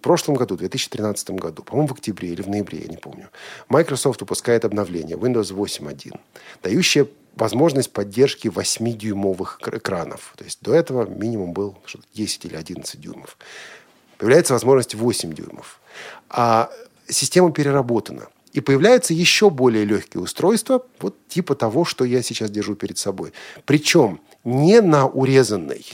[0.01, 3.29] прошлом году, в 2013 году, по-моему, в октябре или в ноябре, я не помню,
[3.69, 6.19] Microsoft выпускает обновление Windows 8.1,
[6.61, 10.33] дающее возможность поддержки 8-дюймовых экранов.
[10.35, 11.77] То есть до этого минимум был
[12.13, 13.37] 10 или 11 дюймов.
[14.17, 15.79] Появляется возможность 8 дюймов.
[16.29, 16.69] А
[17.07, 18.27] система переработана.
[18.51, 23.31] И появляются еще более легкие устройства, вот типа того, что я сейчас держу перед собой.
[23.63, 25.85] Причем не на урезанной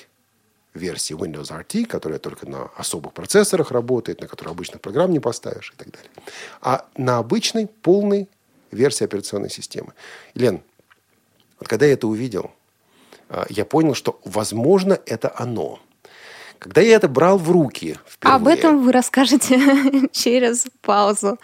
[0.73, 5.73] версии Windows RT, которая только на особых процессорах работает, на которой обычных программ не поставишь
[5.73, 6.11] и так далее,
[6.61, 8.29] а на обычной полной
[8.71, 9.93] версии операционной системы.
[10.33, 10.61] Лен,
[11.59, 12.51] вот когда я это увидел,
[13.29, 15.79] а, я понял, что, возможно, это оно.
[16.59, 19.59] Когда я это брал в руки впервые, Об этом вы расскажете
[20.11, 21.37] через паузу.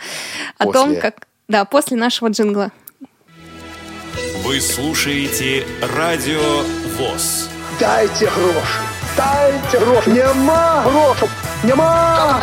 [0.58, 0.82] О После.
[0.82, 1.28] том, как...
[1.48, 2.72] Да, после нашего джингла.
[4.44, 6.64] Вы слушаете Радио
[6.98, 7.50] ВОЗ.
[7.80, 8.82] Дайте гроши,
[9.18, 11.30] дайте гроши, нема грошей,
[11.64, 12.42] нема.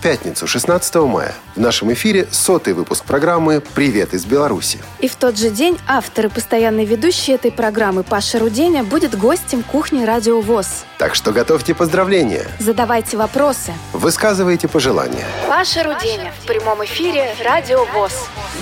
[0.00, 4.78] Пятницу, 16 мая, в нашем эфире сотый выпуск программы «Привет из Беларуси».
[4.98, 9.62] И в тот же день автор и постоянный ведущий этой программы Паша Руденя будет гостем
[9.62, 10.84] кухни Радио ВОЗ.
[10.98, 13.72] Так что готовьте поздравления, Задавайте вопросы.
[13.92, 15.26] высказывайте пожелания.
[15.48, 18.12] Паша Руденя в прямом эфире Радио ВОЗ.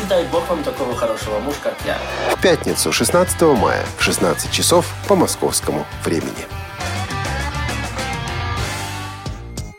[0.02, 1.98] И дай бог вам такого хорошего мужа, как я.
[2.36, 6.46] В пятницу, 16 мая, в 16 часов по московскому времени.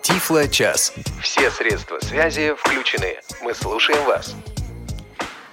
[0.10, 0.92] Тифло час.
[1.22, 3.20] Все средства связи включены.
[3.44, 4.34] Мы слушаем вас.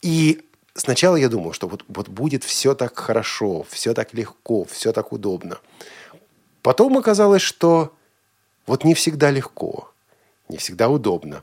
[0.00, 4.92] И сначала я думал, что вот, вот будет все так хорошо, все так легко, все
[4.92, 5.58] так удобно.
[6.62, 7.92] Потом оказалось, что
[8.66, 9.93] вот не всегда легко,
[10.48, 11.42] не всегда удобно.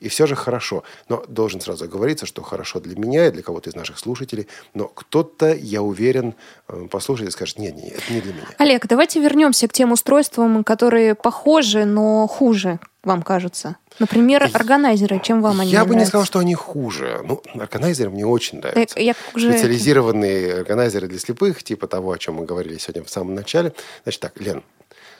[0.00, 0.84] И все же хорошо.
[1.08, 4.46] Но должен сразу оговориться, что хорошо для меня и для кого-то из наших слушателей.
[4.74, 6.34] Но кто-то, я уверен,
[6.68, 8.46] э, послушает и скажет, нет, нет, это не для меня.
[8.58, 13.76] Олег, давайте вернемся к тем устройствам, которые похожи, но хуже, вам кажется.
[13.98, 15.20] Например, органайзеры.
[15.20, 17.20] Чем вам они я бы не сказал, что они хуже.
[17.24, 19.00] Ну, органайзеры мне очень Так, нравятся.
[19.00, 19.50] я уже...
[19.50, 23.72] Специализированные органайзеры для слепых, типа того, о чем мы говорили сегодня в самом начале.
[24.04, 24.62] Значит так, Лен,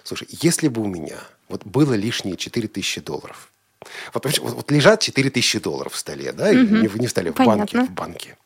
[0.09, 1.19] слушай, если бы у меня
[1.49, 3.53] вот было лишние 4000 долларов,
[4.13, 6.81] вот, вот, вот лежат 4000 долларов в столе, да, Мгм.
[6.83, 7.81] не, не в столе, в Понятно.
[7.81, 8.37] банке, в банке.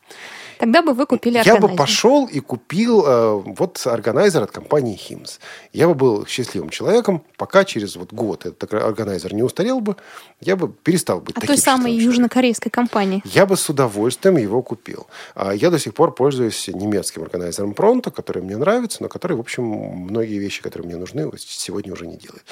[0.59, 1.77] Тогда бы вы купили Я бы органайзер.
[1.77, 5.39] пошел и купил э, вот органайзер от компании Химс.
[5.71, 9.95] Я бы был счастливым человеком, пока через вот год этот органайзер не устарел бы,
[10.41, 13.21] я бы перестал быть От таким той самой южнокорейской компании.
[13.25, 15.07] Я бы с удовольствием его купил.
[15.35, 19.39] А Я до сих пор пользуюсь немецким органайзером Pronto, который мне нравится, но который, в
[19.39, 22.43] общем, многие вещи, которые мне нужны, сегодня уже не делает.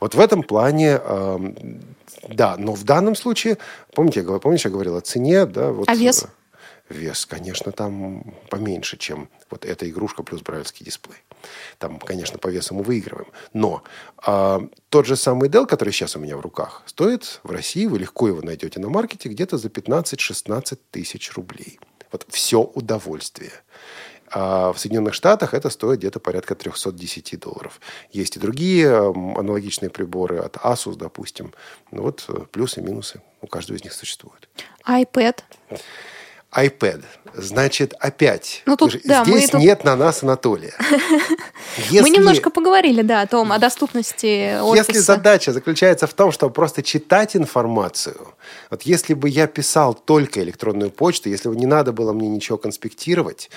[0.00, 1.80] Вот в этом плане, эм,
[2.28, 3.58] да, но в данном случае,
[3.94, 5.70] помните, я, помнишь, я говорил о цене, да?
[5.70, 6.26] Вот, А вес?
[6.90, 11.18] Э, Вес, конечно, там поменьше, чем вот эта игрушка плюс брайлевский дисплей.
[11.78, 13.28] Там, конечно, по весу мы выигрываем.
[13.54, 13.82] Но
[14.18, 17.98] а, тот же самый Dell, который сейчас у меня в руках, стоит в России, вы
[17.98, 21.80] легко его найдете на маркете, где-то за 15-16 тысяч рублей.
[22.12, 23.52] Вот все удовольствие.
[24.32, 27.80] А в Соединенных Штатах это стоит где-то порядка 310 долларов.
[28.12, 31.52] Есть и другие аналогичные приборы от Asus, допустим.
[31.90, 34.48] Ну вот э, плюсы и минусы у каждого из них существуют.
[34.86, 35.40] iPad.
[36.54, 37.02] iPad.
[37.32, 38.62] Значит, опять.
[38.66, 40.74] Ну, тут, Слушай, да, мы здесь тут- нет на нас Анатолия.
[41.78, 44.88] Мы Если- немножко поговорили, да, о том, о доступности офиса.
[44.90, 48.34] Если задача заключается в том, чтобы просто читать информацию,
[48.70, 52.58] вот если бы я писал только электронную почту, если бы не надо было мне ничего
[52.58, 53.50] конспектировать,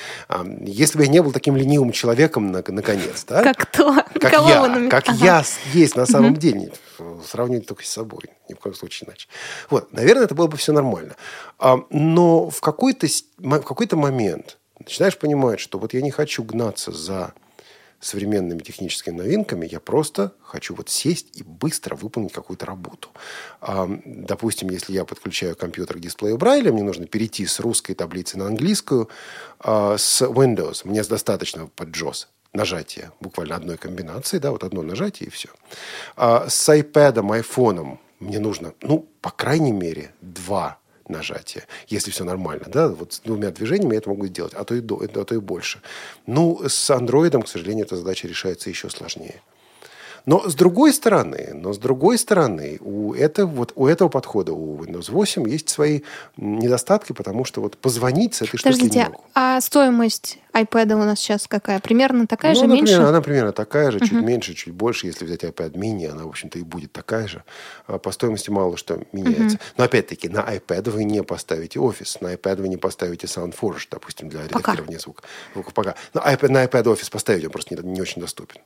[0.61, 3.41] если бы я не был таким ленивым человеком, на- наконец, да?
[3.43, 3.93] Как кто?
[3.95, 5.17] как Кого я, вы как Ага.
[5.25, 6.71] я есть на самом деле,
[7.27, 9.27] сравнивать только с собой, ни в коем случае иначе.
[9.71, 11.15] Вот, наверное, это было бы все нормально.
[11.63, 13.07] А, но в какой-то,
[13.37, 17.33] в какой-то момент начинаешь понимать, что вот я не хочу гнаться за
[18.01, 23.07] современными техническими новинками, я просто хочу вот сесть и быстро выполнить какую-то работу.
[23.61, 28.37] А, допустим, если я подключаю компьютер к дисплею Брайля, мне нужно перейти с русской таблицы
[28.37, 29.07] на английскую,
[29.59, 30.81] а, с Windows.
[30.83, 35.47] Мне достаточно под JOS нажатия, буквально одной комбинации, да, вот одно нажатие и все.
[36.17, 40.77] С iPad, айфоном мне нужно, ну, по крайней мере, два
[41.07, 44.75] нажатия, если все нормально, да, вот с двумя движениями я это могу сделать, а то
[44.75, 45.81] и, до, а то и больше.
[46.25, 49.41] Ну, с андроидом, к сожалению, эта задача решается еще сложнее.
[50.25, 54.81] Но с другой стороны, но с другой стороны, у этого, вот, у этого подхода, у
[54.81, 56.01] Windows 8 есть свои
[56.37, 59.23] недостатки, потому что вот позвонить с этой штукой не Подождите, могу.
[59.33, 61.79] а стоимость iPad у нас сейчас какая?
[61.79, 62.93] Примерно такая ну, же, она, меньше?
[62.93, 64.25] Примерно, она примерно такая же, чуть Мгм.
[64.25, 65.07] меньше, чуть больше.
[65.07, 67.43] Если взять iPad mini, она, в общем-то, и будет такая же.
[67.87, 69.57] А По стоимости мало что меняется.
[69.57, 69.59] Мгм.
[69.77, 74.29] Но, опять-таки, на iPad вы не поставите офис, на iPad вы не поставите SoundForge, допустим,
[74.29, 74.59] для Пока.
[74.73, 75.23] редактирования звука.
[75.53, 75.95] звука пока.
[76.13, 78.61] На iPad, на iPad офис поставить, он просто не, не очень доступен.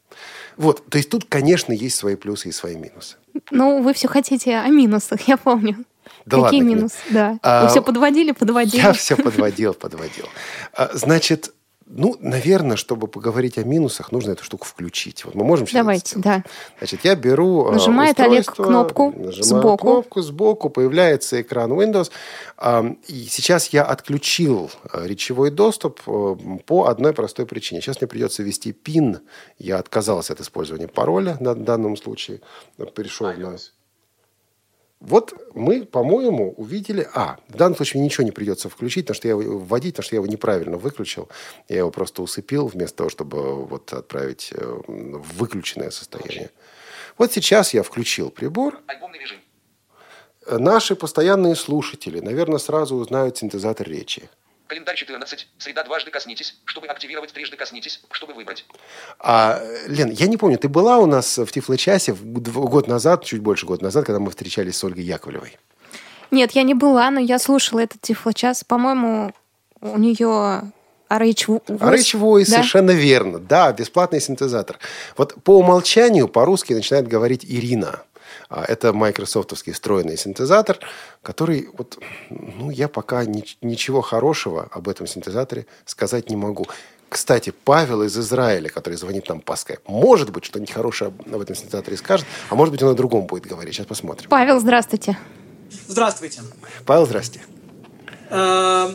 [0.57, 0.85] Вот.
[0.89, 3.15] То есть тут, конечно, есть свои плюсы и свои минусы.
[3.51, 5.85] Ну, вы все хотите о минусах, я помню.
[6.25, 6.95] Да Какие ладно, минусы?
[7.09, 7.39] Да.
[7.41, 8.81] А, Вы все подводили, подводили.
[8.81, 10.25] Я все подводил, подводил.
[10.73, 11.53] А, Значит,
[11.89, 15.23] ну, наверное, чтобы поговорить о минусах, нужно эту штуку включить.
[15.23, 16.43] Вот мы можем сейчас Давайте, да.
[16.79, 19.77] Значит, я беру э, Нажимает Олег кнопку нажимаю сбоку.
[19.77, 22.11] кнопку сбоку, появляется экран Windows.
[23.07, 26.35] И сейчас я отключил э, речевой доступ э,
[26.65, 27.81] по одной простой причине.
[27.81, 29.19] Сейчас мне придется ввести пин.
[29.57, 32.41] Я отказался от использования пароля на данном случае.
[32.95, 33.55] Перешел на...
[34.99, 37.07] Вот мы, по-моему, увидели...
[37.13, 40.05] А, в данном случае мне ничего не придется включить, потому что я его вводить, потому
[40.05, 41.29] что я его неправильно выключил.
[41.69, 46.49] Я его просто усыпил, вместо того, чтобы вот отправить э, в выключенное состояние.
[47.17, 48.79] Вот сейчас я включил прибор.
[50.47, 54.29] Э, Наши постоянные слушатели, наверное, сразу узнают синтезатор речи.
[54.67, 55.47] Календарь 14.
[55.57, 56.57] Среда дважды коснитесь.
[56.65, 58.01] Чтобы активировать, трижды коснитесь.
[58.11, 58.65] Чтобы выбрать.
[59.19, 63.65] А, Лен, я не помню, ты была у нас в Тифло-часе год назад, чуть больше
[63.65, 65.57] года назад, когда мы встречались с Ольгой Яковлевой?
[66.31, 68.63] Нет, я не была, но я слушала этот тифлочас.
[68.63, 69.31] По-моему,
[69.79, 70.71] у нее
[71.09, 73.39] RH Rich Voice, совершенно верно.
[73.39, 74.77] Да, бесплатный синтезатор.
[75.15, 78.01] Вот по умолчанию по-русски начинает говорить Ирина.
[78.49, 80.79] А, Это майкрософтовский встроенный синтезатор,
[81.23, 81.97] который, вот,
[82.29, 86.65] ну, я пока ни- ничего хорошего об этом синтезаторе сказать не могу.
[87.09, 91.55] Кстати, Павел из Израиля, который звонит нам по скайпу, может быть, что-нибудь хорошее об этом
[91.55, 93.75] синтезаторе скажет, а может быть, он о другом будет говорить.
[93.75, 94.29] Сейчас посмотрим.
[94.29, 95.17] Павел, здравствуйте.
[95.87, 96.41] Здравствуйте.
[96.85, 97.41] Павел, здрасте.
[98.29, 98.89] Э,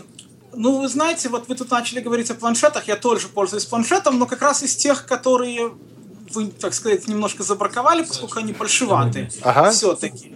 [0.54, 4.26] Ну, вы знаете, вот вы тут начали говорить о планшетах, я тоже пользуюсь планшетом, но
[4.26, 5.72] как раз из тех, которые
[6.34, 9.30] вы, так сказать, немножко забраковали, поскольку они большеваты.
[9.42, 9.70] Ага.
[9.70, 10.34] Все-таки.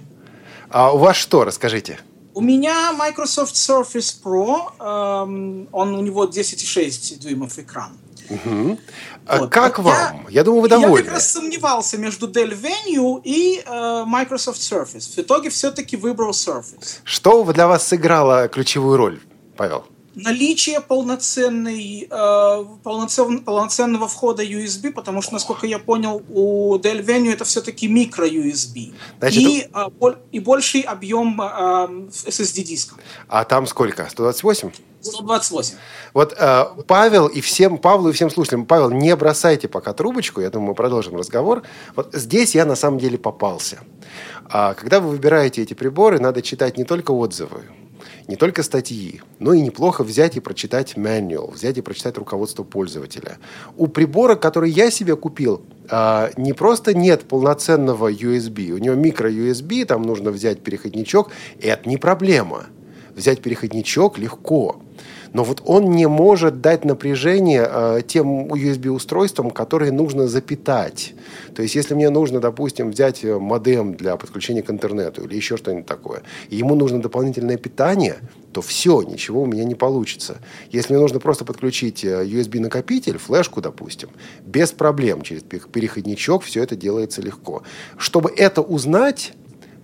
[0.71, 1.99] А у вас что, расскажите?
[2.35, 7.97] У меня Microsoft Surface Pro, эм, он у него 10,6 дюймов экран.
[8.29, 8.79] Мгм.
[9.27, 9.51] А Вот.
[9.51, 10.27] Как Вот я- вам?
[10.29, 11.05] Я думаю, вы Я довольны.
[11.05, 15.15] как раз сомневался между Dell Venue и э, Microsoft Surface.
[15.15, 16.99] В итоге все-таки выбрал Surface.
[17.05, 19.21] Что для вас сыграло ключевую роль,
[19.57, 19.85] Павел?
[20.17, 27.33] Наличие полноценной, э, полноцен- полноценного входа USB, потому что, насколько я понял, у Dell Venue
[27.33, 28.95] это все-таки микро-USB.
[29.19, 29.89] Значит, и, э,
[30.33, 31.45] и больший объем э,
[32.27, 32.95] SSD-диска.
[33.29, 34.09] А там сколько?
[34.09, 34.71] 128?
[35.03, 35.77] 128.
[36.15, 40.51] Вот э, Павел и всем, Павлу и всем слушателям, Павел, не бросайте пока трубочку, я
[40.51, 41.63] думаю, мы продолжим разговор.
[41.95, 43.81] Вот здесь я на самом деле попался.
[44.49, 47.65] А когда вы выбираете эти приборы, надо читать не только отзывы,
[48.29, 53.39] не только статьи, но и неплохо взять и прочитать manual, взять и прочитать руководство пользователя.
[53.77, 59.85] У прибора, который я себе купил, а, не просто нет полноценного USB, у него микро-USB,
[59.85, 62.67] там нужно взять переходничок, это не проблема.
[63.15, 64.83] Взять переходничок легко.
[65.37, 71.13] Но вот он не может дать напряжение э, тем USB-устройствам, которые нужно запитать.
[71.55, 75.59] То есть, если мне нужно, допустим, взять э, модем для подключения к интернету или еще
[75.59, 78.17] что-нибудь такое, и ему нужно дополнительное питание,
[78.55, 80.39] то все, ничего у меня не получится.
[80.71, 84.09] Если мне нужно просто подключить э, USB-накопитель, флешку, допустим,
[84.43, 87.63] без проблем через пе- переходничок все это делается легко.
[87.99, 89.35] Чтобы это узнать,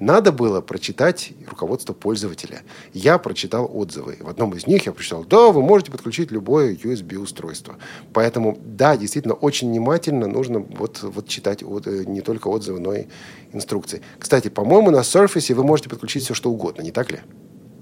[0.03, 2.63] надо было прочитать руководство пользователя.
[2.93, 4.17] Я прочитал отзывы.
[4.21, 7.77] В одном из них я прочитал, да, вы можете подключить любое USB-устройство.
[8.13, 12.95] Поэтому, да, действительно, очень внимательно нужно вот, вот читать от, э, не только отзывы, но
[12.95, 13.05] и
[13.53, 14.03] инструкции.
[14.19, 17.21] Кстати, по-моему, на Surface вы можете подключить все, что угодно, не так ли?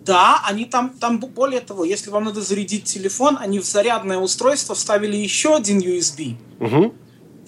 [0.05, 4.75] Да, они там, там более того, если вам надо зарядить телефон, они в зарядное устройство
[4.75, 6.95] вставили еще один USB, угу.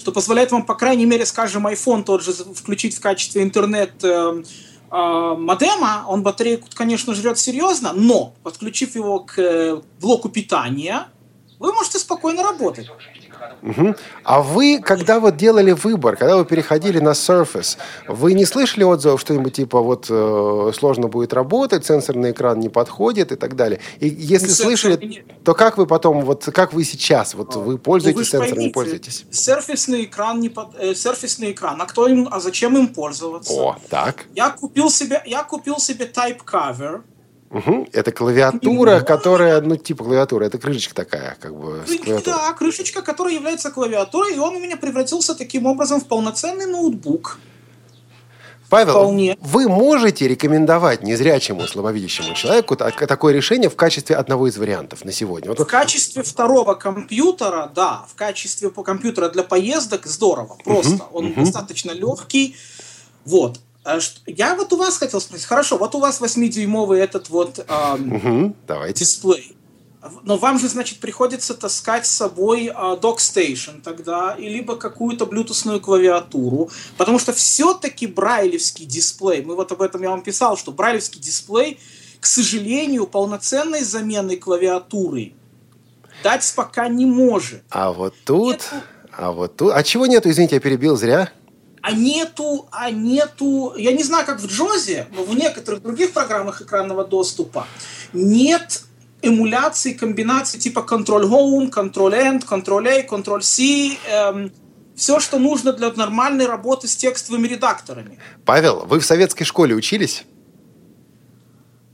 [0.03, 4.43] Что позволяет вам, по крайней мере, скажем, iPhone тот же включить в качестве интернет э,
[4.91, 6.05] э, модема.
[6.09, 11.07] Он батарейку, конечно, жрет серьезно, но подключив его к э, блоку питания,
[11.61, 12.89] вы можете спокойно работать.
[13.63, 13.95] Угу.
[14.25, 17.77] А вы, когда вот делали выбор, когда вы переходили на Surface,
[18.09, 23.33] вы не слышали отзывов что-нибудь типа вот э, сложно будет работать, сенсорный экран не подходит
[23.33, 23.81] и так далее?
[23.99, 28.33] И если ну, слышали, то как вы потом, вот как вы сейчас, вот вы пользуетесь
[28.33, 29.25] ну, вы сенсором, пользуетесь?
[29.31, 33.53] Серфисный экран, не под, э, серфисный экран, а кто им, а зачем им пользоваться?
[33.53, 34.27] О, так.
[34.35, 37.03] Я купил себе, я купил себе Type Cover,
[37.53, 37.89] Угу.
[37.93, 41.85] Это клавиатура, которая, ну, типа клавиатура, это крышечка такая, как бы.
[42.25, 47.39] Да, крышечка, которая является клавиатурой, и он у меня превратился таким образом в полноценный ноутбук.
[48.71, 49.37] Павел, Вполне.
[49.43, 55.51] вы можете рекомендовать незрячему, слабовидящему человеку такое решение в качестве одного из вариантов на сегодня?
[55.51, 60.95] Вот в качестве второго компьютера, да, в качестве компьютера для поездок здорово, просто.
[60.95, 61.41] Угу, Он угу.
[61.43, 62.57] достаточно легкий.
[63.27, 63.61] Вот.
[63.85, 68.13] А я вот у вас хотел спросить, хорошо, вот у вас 8-дюймовый этот вот эм,
[68.15, 69.01] угу, давайте.
[69.01, 69.57] дисплей.
[70.25, 75.81] Но вам же, значит, приходится таскать с собой э, Dockstation тогда, и либо какую-то блютусную
[75.81, 81.21] клавиатуру, потому что все-таки брайлевский дисплей, мы вот об этом я вам писал, что брайлевский
[81.21, 81.79] дисплей,
[82.21, 85.33] к сожалению, полноценной замены клавиатуры
[86.23, 87.63] дать пока не может.
[87.71, 88.67] А вот тут, нету...
[89.13, 91.31] а вот тут, а чего нету, извините, я перебил зря?
[91.83, 96.63] А нету, а нету, я не знаю, как в Джозе, но в некоторых других программах
[96.63, 97.67] экранного доступа
[98.13, 98.85] нет
[99.21, 104.53] эмуляции, комбинации типа Control Home, Control End, Control A, Control C, эм,
[104.95, 108.19] все, что нужно для нормальной работы с текстовыми редакторами.
[108.45, 110.25] Павел, вы в советской школе учились?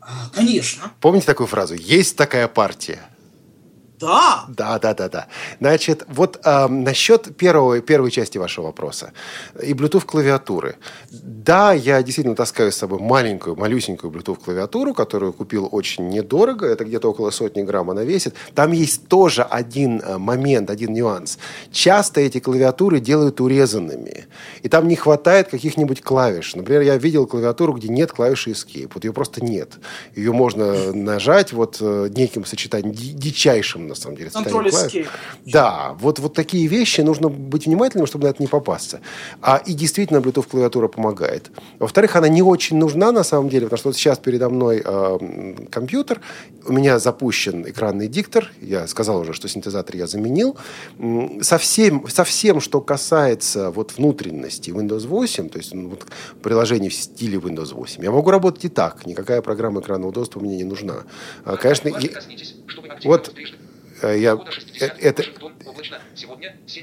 [0.00, 0.92] А, конечно.
[1.00, 1.74] Помните такую фразу?
[1.74, 3.00] Есть такая партия.
[3.98, 4.44] Да.
[4.48, 5.26] Да, да, да, да.
[5.58, 9.12] Значит, вот э, насчет первого, первой части вашего вопроса
[9.60, 10.76] и Bluetooth клавиатуры.
[11.10, 16.66] Да, я действительно таскаю с собой маленькую, малюсенькую Bluetooth клавиатуру, которую купил очень недорого.
[16.66, 18.34] Это где-то около сотни грамм она весит.
[18.54, 21.38] Там есть тоже один э, момент, один нюанс.
[21.72, 24.26] Часто эти клавиатуры делают урезанными.
[24.62, 26.54] И там не хватает каких-нибудь клавиш.
[26.54, 28.90] Например, я видел клавиатуру, где нет клавиши Escape.
[28.94, 29.78] Вот ее просто нет.
[30.14, 34.30] Ее можно нажать вот э, неким сочетанием, дичайшим на самом деле.
[34.30, 35.06] Control Escape.
[35.46, 39.00] Да, вот, вот такие вещи нужно быть внимательным, чтобы на это не попасться.
[39.40, 41.50] А, и действительно, Bluetooth клавиатура помогает.
[41.78, 45.54] Во-вторых, она не очень нужна на самом деле, потому что вот сейчас передо мной э,
[45.70, 46.20] компьютер,
[46.66, 50.56] у меня запущен экранный диктор, я сказал уже, что синтезатор я заменил.
[51.40, 56.06] Совсем, совсем что касается вот внутренности Windows 8, то есть ну, вот,
[56.42, 60.56] приложений в стиле Windows 8, я могу работать и так, никакая программа экранного доступа мне
[60.56, 61.04] не нужна.
[61.44, 62.10] А, конечно, и,
[63.04, 63.32] вот
[64.02, 64.38] я,
[64.80, 65.24] э, это,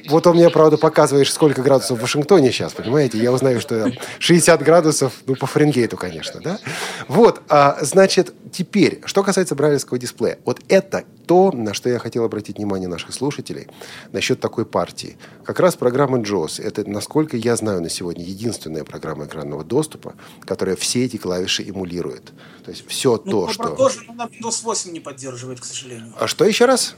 [0.09, 3.17] вот он мне, правда, показываешь, сколько градусов в Вашингтоне сейчас, понимаете?
[3.17, 6.59] Я узнаю, что 60 градусов, ну, по Фаренгейту, конечно, да?
[7.07, 10.39] Вот, а, значит, теперь, что касается брайлевского дисплея.
[10.45, 13.67] Вот это то, на что я хотел обратить внимание наших слушателей
[14.11, 15.17] насчет такой партии.
[15.43, 20.75] Как раз программа JAWS– это, насколько я знаю на сегодня, единственная программа экранного доступа, которая
[20.75, 22.31] все эти клавиши эмулирует.
[22.63, 23.69] То есть все ну, то, что...
[23.69, 26.13] тоже на Windows 8 не поддерживает, к сожалению.
[26.19, 26.95] А что еще раз?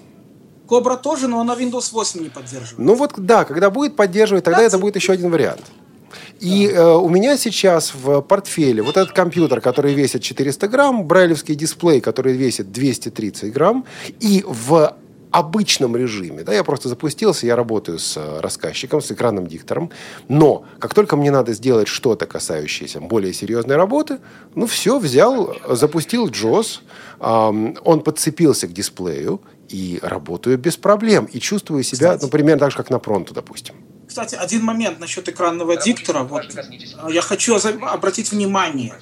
[0.67, 2.77] Кобра тоже, но она Windows 8 не поддерживает.
[2.77, 5.63] Ну вот да, когда будет поддерживать, тогда да, это будет еще один вариант.
[6.39, 11.55] И э, у меня сейчас в портфеле вот этот компьютер, который весит 400 грамм, брайлевский
[11.55, 13.85] дисплей, который весит 230 грамм,
[14.19, 14.95] и в
[15.31, 19.91] обычном режиме, да, я просто запустился, я работаю с э, рассказчиком, с экранным диктором,
[20.27, 24.19] но как только мне надо сделать что-то, касающееся более серьезной работы,
[24.55, 26.79] ну все, взял, запустил JOS,
[27.19, 31.25] эм, он подцепился к дисплею, и работаю без проблем.
[31.25, 33.75] И чувствую себя, Кстати, например, так же, как на пронту, допустим.
[34.07, 36.23] Кстати, один момент насчет экранного диктора.
[36.23, 36.45] Вот,
[37.09, 38.95] я хочу обратить внимание,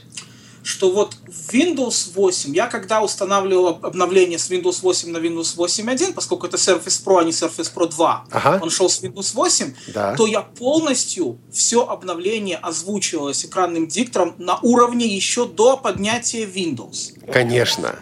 [0.65, 6.13] что вот в Windows 8, я когда устанавливал обновление с Windows 8 на Windows 8.1,
[6.13, 8.59] поскольку это Surface Pro, а не Surface Pro 2, ага.
[8.61, 10.15] он шел с Windows 8, да.
[10.15, 17.13] то я полностью все обновление озвучивалось экранным диктором на уровне еще до поднятия Windows.
[17.31, 17.99] Конечно.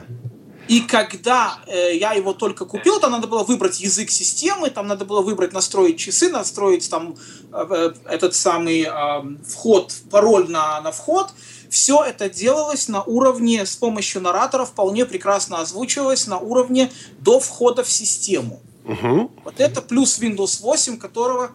[0.67, 5.03] И когда э, я его только купил, там надо было выбрать язык системы, там надо
[5.03, 7.15] было выбрать, настроить часы, настроить там
[7.51, 11.33] э, э этот самый э, вход, пароль на, на вход.
[11.69, 17.83] Все это делалось на уровне, с помощью наратора вполне прекрасно озвучивалось на уровне до входа
[17.83, 18.61] в систему.
[18.85, 19.31] Угу.
[19.43, 21.51] Вот это плюс Windows 8, которого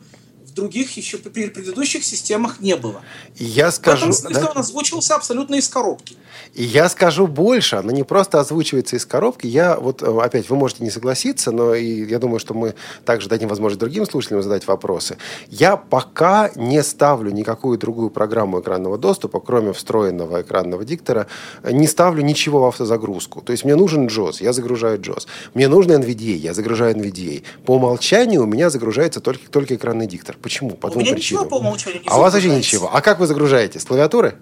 [0.59, 3.01] других еще при предыдущих системах не было.
[3.37, 4.51] Я скажу, в этом смысле да?
[4.51, 6.17] он озвучивался абсолютно из коробки.
[6.55, 9.47] И я скажу больше, она не просто озвучивается из коробки.
[9.47, 13.29] Я вот, э, опять, вы можете не согласиться, но и я думаю, что мы также
[13.29, 15.17] дадим возможность другим слушателям задать вопросы.
[15.49, 21.29] Я пока не ставлю никакую другую программу экранного доступа, кроме встроенного экранного диктора,
[21.63, 23.43] не ставлю ничего в автозагрузку.
[23.43, 25.27] То есть мне нужен JOS, я загружаю JOS.
[25.55, 27.43] Мне нужен NVDA, я загружаю NVDA.
[27.65, 30.37] По умолчанию у меня загружается только, только экранный диктор.
[30.49, 30.71] Почему?
[30.71, 31.45] По у двум меня причинам.
[31.45, 32.89] ничего по умолчанию не А у вас вообще ничего.
[32.91, 33.79] А как вы загружаете?
[33.79, 34.37] С клавиатуры?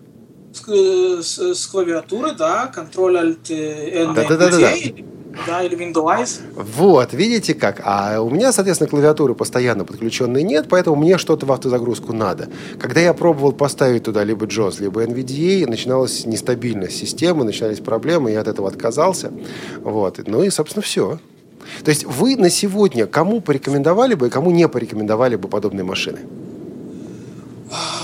[0.52, 4.72] С, э, с, с клавиатуры, да, контроль Alt N Да, да, да, да, да.
[5.48, 6.40] да, или Windows.
[6.54, 7.82] Вот, видите как.
[7.84, 12.48] А у меня, соответственно, клавиатуры постоянно подключенной нет, поэтому мне что-то в автозагрузку надо.
[12.80, 18.40] Когда я пробовал поставить туда либо JOS, либо NVDA, начиналась нестабильность системы, начинались проблемы, я
[18.42, 19.32] от этого отказался.
[19.82, 20.20] Вот.
[20.24, 21.18] Ну и, собственно, все.
[21.84, 26.20] То есть вы на сегодня кому порекомендовали бы и кому не порекомендовали бы подобные машины?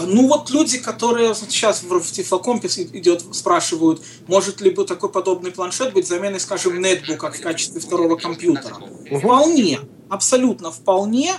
[0.06, 5.92] Ну вот люди, которые сейчас в Тифлокомпе идет, спрашивают, может ли бы такой подобный планшет
[5.92, 8.76] быть заменой, скажем, нетбука в качестве второго компьютера.
[9.10, 9.20] Угу.
[9.20, 11.32] Вполне, абсолютно вполне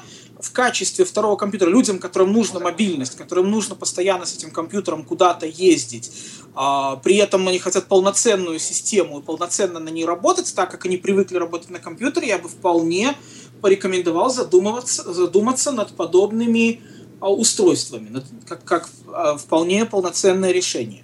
[0.44, 5.46] в качестве второго компьютера людям, которым нужна мобильность, которым нужно постоянно с этим компьютером куда-то
[5.46, 6.12] ездить,
[6.54, 10.98] а, при этом они хотят полноценную систему и полноценно на ней работать, так как они
[10.98, 13.16] привыкли работать на компьютере, я бы вполне
[13.62, 16.82] порекомендовал задумываться, задуматься над подобными
[17.22, 21.04] а, устройствами, как, как а, вполне полноценное решение.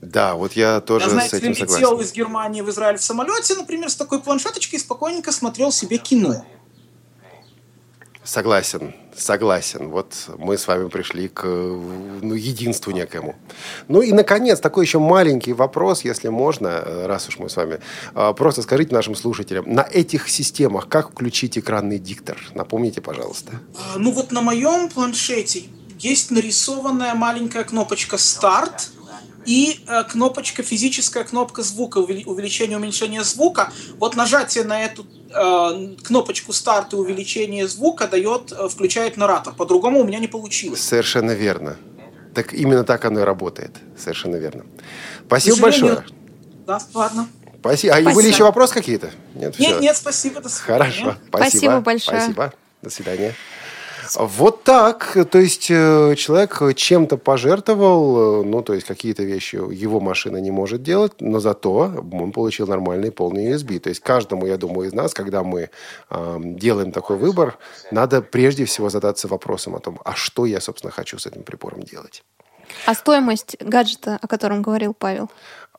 [0.00, 2.00] Да, вот я тоже я, знаете, с этим летел согласен.
[2.00, 6.44] из Германии в Израиль в самолете, например, с такой планшеточкой и спокойненько смотрел себе кино.
[8.24, 9.90] Согласен, согласен.
[9.90, 13.36] Вот мы с вами пришли к ну, единству некому.
[13.88, 17.80] Ну и, наконец, такой еще маленький вопрос, если можно, раз уж мы с вами.
[18.14, 22.38] А, просто скажите нашим слушателям, на этих системах как включить экранный диктор?
[22.54, 23.60] Напомните, пожалуйста.
[23.76, 25.64] А, Ну вот на моем планшете
[25.98, 28.90] есть нарисованная маленькая кнопочка «Старт»,
[29.46, 33.72] и э, кнопочка, физическая кнопка звука, увеличение, уменьшение звука.
[33.98, 35.23] Вот нажатие на эту э,
[36.04, 39.54] кнопочку старт и увеличение звука дает, э, включает наратор.
[39.54, 40.80] По-другому у меня не получилось.
[40.80, 41.76] Совершенно верно.
[42.34, 43.76] Так именно так оно и работает.
[43.96, 44.64] Совершенно верно.
[45.26, 46.04] Спасибо большое.
[46.66, 47.28] Да, ладно.
[47.60, 47.94] Спасибо.
[47.94, 48.14] А Спасибо.
[48.14, 49.10] были еще вопросы какие-то?
[49.34, 49.80] Нет, всё.
[49.80, 50.40] нет, спасибо.
[50.40, 50.78] До свидания.
[50.78, 51.16] Хорошо.
[51.28, 51.48] Спасибо.
[51.48, 52.20] Спасибо большое.
[52.20, 52.52] Спасибо.
[52.82, 53.34] До свидания.
[54.16, 55.16] Вот так.
[55.30, 60.50] То есть э, человек чем-то пожертвовал, э, ну, то есть какие-то вещи его машина не
[60.50, 63.78] может делать, но зато он получил нормальный полный USB.
[63.78, 65.70] То есть каждому, я думаю, из нас, когда мы
[66.10, 67.58] э, делаем такой выбор,
[67.90, 71.82] надо прежде всего задаться вопросом о том, а что я, собственно, хочу с этим прибором
[71.82, 72.22] делать.
[72.86, 75.30] А стоимость гаджета, о котором говорил Павел?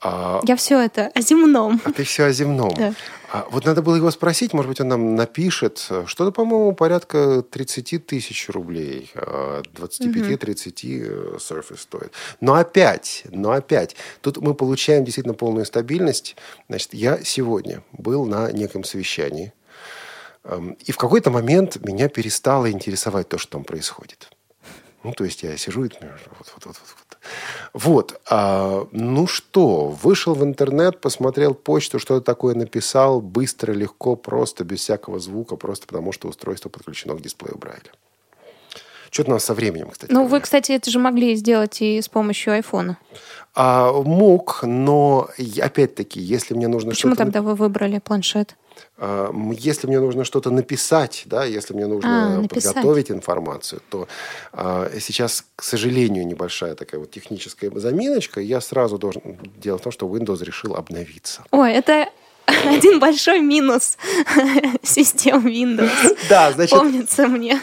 [0.08, 1.82] А, Я все это о земном.
[1.84, 2.72] а ты все о земном.
[2.76, 2.94] Да.
[3.32, 5.80] А вот надо было его спросить, может быть, он нам напишет.
[6.06, 9.12] Что-то, по-моему, порядка 30 тысяч рублей.
[9.16, 12.12] а, 25-30 э, Surface стоит.
[12.40, 16.36] Но опять, но опять, тут мы получаем действительно полную стабильность.
[16.70, 19.54] Значит, я сегодня был на неком совещании,
[20.44, 24.30] эм, и в какой-то момент меня перестало интересовать то, что там происходит.
[25.06, 27.18] Ну, то есть я сижу и вот, вот, вот, вот.
[27.74, 34.64] Вот, а, ну что, вышел в интернет, посмотрел почту, что-то такое написал, быстро, легко, просто,
[34.64, 37.92] без всякого звука, просто потому что устройство подключено к дисплею Брайля.
[39.12, 40.12] Что-то у нас со временем, кстати.
[40.12, 42.98] Ну, вы, кстати, это же могли сделать и с помощью айфона.
[43.54, 45.30] А, мог, но
[45.62, 47.26] опять-таки, если мне нужно Почему что-то...
[47.26, 48.56] тогда вы выбрали планшет?
[48.98, 52.74] Если мне нужно что-то написать, да, если мне нужно А, написать.
[52.74, 54.08] подготовить информацию, то
[54.54, 58.40] а, сейчас, к сожалению, небольшая такая вот техническая заминочка.
[58.40, 59.22] Я сразу должен...
[59.58, 61.44] Дело в том, что Windows решил обновиться.
[61.52, 62.10] Ой, это
[62.66, 63.98] один большой минус
[64.84, 65.90] систем Windows.
[66.30, 67.60] Да, значит, Помнится мне.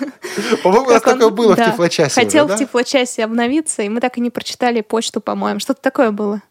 [0.63, 2.57] по-моему, у нас такое было в Тифлочасе Хотел в да?
[2.59, 5.61] Тифлочасе обновиться, и мы так и не прочитали почту, по-моему.
[5.61, 6.43] Что-то такое было.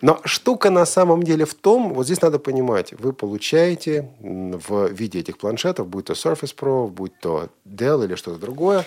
[0.00, 5.20] Но штука на самом деле в том, вот здесь надо понимать, вы получаете в виде
[5.20, 8.84] этих планшетов, будь то Surface Pro, будь то Dell или что-то другое,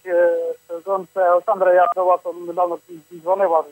[1.13, 2.77] це Олександра, я до вас недавно
[3.21, 3.65] дзвонив вас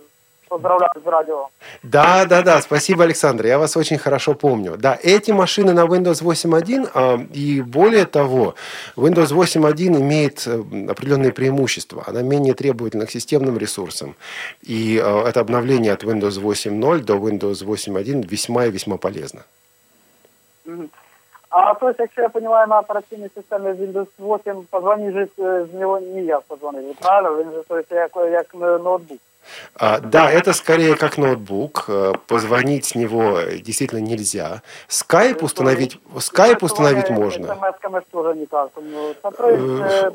[0.53, 1.49] Поздравляю з радіо.
[1.83, 4.77] Да, да, да, спасибо, Александр, я вас очень хорошо помню.
[4.79, 8.55] Да, эти машины на Windows 8.1, а, и более того,
[8.97, 12.05] Windows 8.1 имеет э, определенные преимущества.
[12.07, 14.15] Она менее требовательна к системным ресурсам.
[14.63, 19.41] И э, это обновление от Windows 8.0 до Windows 8.1 весьма и весьма полезно.
[20.65, 20.89] Мгм.
[21.51, 25.75] А то есть, якщо я розумію, на операційній системі Windows 8 позвонить же е, з
[25.75, 27.43] нього не я позвонив, правильно?
[27.43, 29.19] Він же то есть, як, як ноутбук.
[29.76, 31.86] А, да, это скорее как ноутбук.
[31.88, 34.62] Э, Позвонить с него э, действительно нельзя.
[34.88, 37.48] Скайп установить, скайп установить можно.
[37.48, 37.54] Ну,
[39.50, 40.12] есть, е,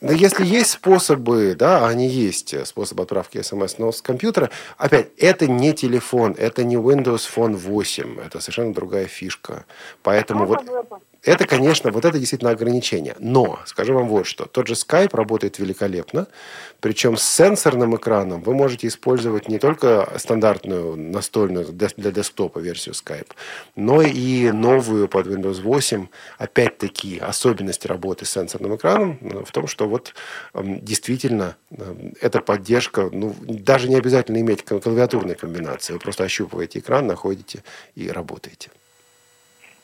[0.00, 5.08] Но если есть способы, да, они есть, э, способ отправки смс, но с компьютера, опять,
[5.18, 9.64] это не телефон, это не Windows Phone 8, это совершенно другая фишка.
[10.02, 10.64] Поэтому вот
[11.22, 13.14] это, конечно, вот это действительно ограничение.
[13.18, 16.26] Но, скажу вам вот что, тот же Skype работает великолепно,
[16.80, 23.32] причем с сенсорным экраном вы можете использовать не только стандартную настольную для десктопа версию Skype,
[23.76, 26.06] но и новую под Windows 8.
[26.38, 30.14] Опять-таки, особенность работы с сенсорным экраном э, в том, что вот
[30.54, 35.92] эм, действительно эм, эта поддержка, ну, даже не обязательно иметь кл- клавиатурной комбинации.
[35.92, 37.62] Вы просто ощупываете экран, находите
[37.94, 38.70] и работаете.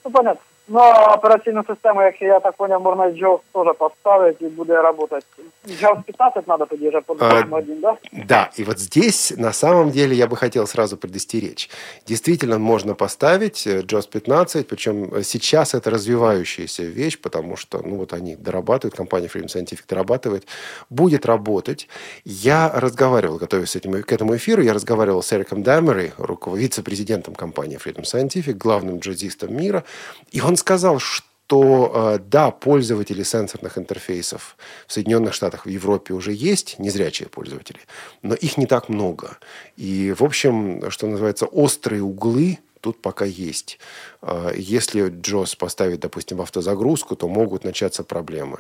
[0.03, 0.41] Ну, понятно.
[0.74, 5.24] Ну, а операційну систему, якщо я так понял, можна JAWS теж поставити і буде працювати.
[5.68, 7.96] JAWS 15 треба тоді вже по А, 8.1, да?
[8.28, 11.70] Да, и вот здесь на самом деле я бы хотел сразу предостеречь.
[12.08, 17.96] Действительно можно поставить э, JAWS 15, причем э, сейчас это развивающаяся вещь, потому что ну,
[17.96, 20.48] вот они дорабатывают, компания Freedom Scientific дорабатывает,
[20.90, 21.90] будет работать.
[22.26, 27.36] Я разговаривал, готовясь с этим, к этому эфиру, я разговаривал с Эриком Дамери, руковод- вице-президентом
[27.36, 29.84] компании Freedom Scientific, главным джазистом мира,
[30.32, 36.33] и он сказал, что э, да, пользователи сенсорных интерфейсов в Соединенных Штатах, в Европе уже
[36.33, 37.81] есть, незрячие пользователи,
[38.23, 39.39] но их не так много.
[39.77, 43.79] И, в общем, что называется, острые углы тут пока есть.
[44.23, 48.59] Э, Если JOS поставить, допустим, автозагрузку, то могут начаться проблемы.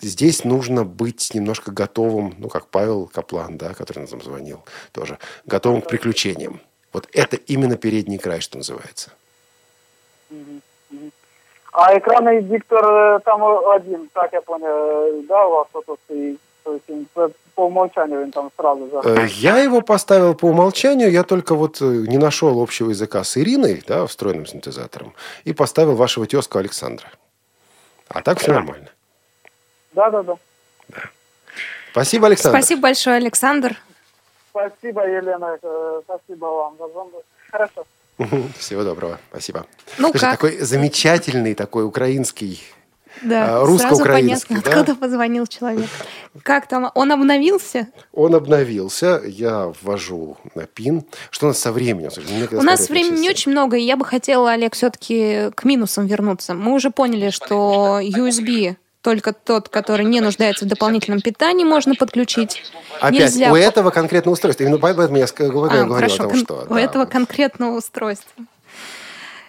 [0.00, 5.82] Здесь нужно быть немножко готовым, ну, как Павел Каплан, да, который нам звонил тоже, готовым
[5.82, 6.60] к приключениям.
[6.92, 9.10] Вот это именно передний край, что называется.
[11.73, 13.41] А екранний диктор е, там
[13.75, 16.39] один, так я понял, е, да, у вас ото стоїть.
[16.63, 18.95] Тобто він по- по умолчанию він там сразу же.
[18.97, 23.37] Э, Я его поставил по умолчанию, я только вот э, не нашел общего языка с
[23.37, 25.13] Ириной, да, встроенным синтезатором,
[25.47, 27.07] и поставил вашего тезка Александра.
[28.09, 28.87] А так все нормально.
[29.93, 30.35] Да, да, да.
[31.91, 32.57] Спасибо, Александр.
[32.59, 33.75] Спасибо большое, Александр.
[34.49, 37.23] Спасибо, Елена, э, спасибо вам за звонок.
[37.51, 37.83] Хорошо.
[38.58, 39.18] Всего доброго.
[39.30, 39.66] Спасибо.
[39.98, 40.30] Ну Слушай, как?
[40.32, 42.62] такой замечательный, такой украинский,
[43.22, 44.80] Да, а, сразу русско-украинский, понятно, да?
[44.80, 45.88] откуда позвонил человек.
[46.42, 46.90] Как там?
[46.94, 47.88] Он обновился?
[48.12, 51.04] Он обновился, я ввожу на пин.
[51.30, 52.10] Что у нас со временем?
[52.52, 56.54] У нас времени не очень много, и я бы хотела, Олег, все-таки к минусам вернуться.
[56.54, 62.62] Мы уже поняли, что USB только тот, который не нуждается в дополнительном питании, можно подключить.
[63.00, 64.64] Опять, Нельзя у этого конкретного устройства.
[64.64, 66.66] Именно поэтому я говорю, А, хорошо, о том, что...
[66.68, 68.44] у да, этого конкретного устройства,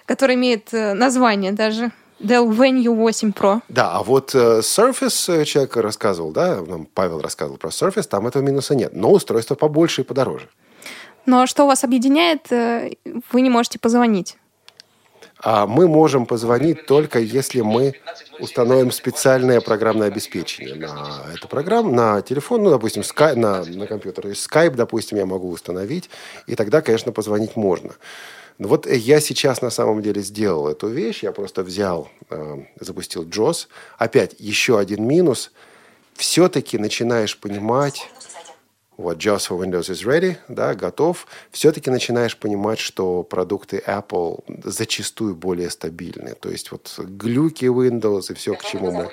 [0.06, 3.62] которое имеет э, название даже Dell Venue 8 Pro.
[3.70, 8.28] Да, а вот э, Surface э, человек рассказывал, да, нам Павел рассказывал про Surface, там
[8.28, 10.50] этого минуса нет, но устройство побольше и подороже.
[11.26, 12.92] Но Ну, а что вас объединяет, э,
[13.32, 14.36] вы не можете позвонить.
[15.46, 17.94] А мы можем позвонить только если мы
[18.40, 24.24] установим специальное программное обеспечение на эту программу, на телефон, ну, допустим, Skype, на, на компьютер.
[24.24, 26.10] То есть Skype, допустим, я могу установить,
[26.48, 27.92] и тогда, конечно, позвонить можно.
[28.58, 33.24] Но вот я сейчас на самом деле сделал эту вещь, я просто взял, э, запустил
[33.24, 33.68] JOS.
[34.00, 35.52] Опять еще один минус.
[36.16, 38.10] Все-таки начинаешь понимать,
[38.98, 41.28] вот, JAWS for Windows is ready, да, готов.
[41.52, 46.36] Все-таки начинаешь понимать, что продукты Apple зачастую более стабильны.
[46.36, 49.10] То есть вот глюки Windows и все, к чему мы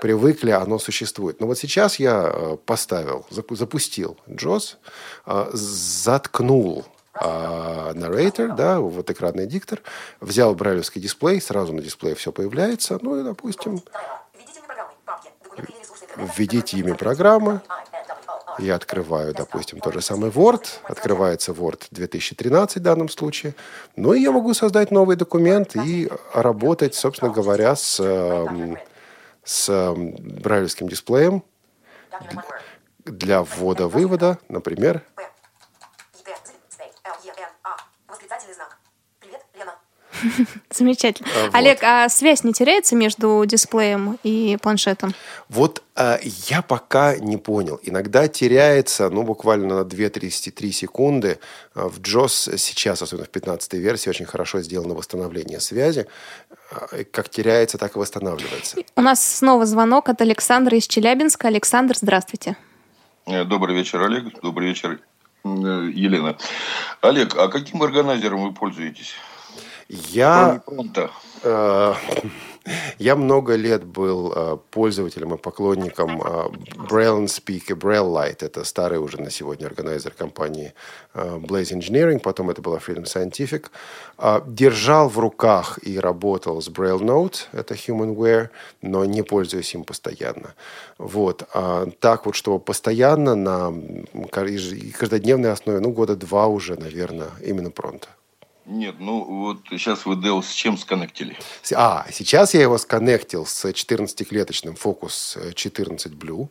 [0.00, 1.40] привыкли, оно существует.
[1.40, 4.76] Но вот сейчас я э, поставил, запу- запустил JAWS,
[5.26, 7.18] э, заткнул э,
[7.94, 9.82] narrator, да, вот экранный диктор,
[10.20, 13.82] взял брайлевский дисплей, сразу на дисплее все появляется, ну и, допустим,
[16.16, 17.60] введите имя программы,
[18.58, 20.64] Я открываю, допустим, тот же самый Word.
[20.84, 23.54] Открывается Word 2013 в данном случае.
[23.96, 28.76] Ну и я могу создать новый документ и работать, собственно говоря, с, эм,
[29.44, 31.42] с эм, брайлевским дисплеем
[33.04, 35.02] для ввода-вывода, например,
[40.70, 41.28] Замечательно.
[41.34, 41.54] А, вот.
[41.54, 45.14] Олег, а связь не теряется между дисплеем и планшетом?
[45.48, 47.80] Вот а, я пока не понял.
[47.82, 51.38] Иногда теряется, ну, буквально на 2-3 секунды.
[51.74, 56.06] А, в JOS сейчас, особенно в 15 версии, очень хорошо сделано восстановление связи.
[56.70, 58.76] А, как теряется, так и восстанавливается.
[58.96, 61.48] У нас снова звонок от Александра из Челябинска.
[61.48, 62.56] Александр, здравствуйте.
[63.26, 64.40] Э, добрый вечер, Олег.
[64.40, 65.00] Добрый вечер,
[65.44, 66.36] э, Елена.
[67.02, 69.14] Олег, а каким органайзером вы пользуетесь?
[69.88, 70.62] Я...
[71.42, 71.94] Э,
[72.98, 78.44] я много лет был э, пользователем и поклонником э, Braille and Speak и Braille Light.
[78.44, 80.74] Это старый уже на сегодня органайзер компании
[81.14, 82.18] э, Blaze Engineering.
[82.18, 83.66] Потом это была Freedom Scientific.
[84.18, 87.46] Э, держал в руках и работал с Braille Note.
[87.52, 88.50] Это Humanware,
[88.82, 90.54] но не пользуюсь им постоянно.
[90.98, 91.48] Вот.
[91.54, 93.72] А так вот, чтобы постоянно на
[94.30, 98.08] каждодневной основе, ну, года два уже, наверное, именно Пронто.
[98.68, 101.38] Нет, ну вот сейчас вы Dell с чем сконнектили?
[101.74, 106.50] А, сейчас я его сконнектил с 14-клеточным Focus 14 Blue.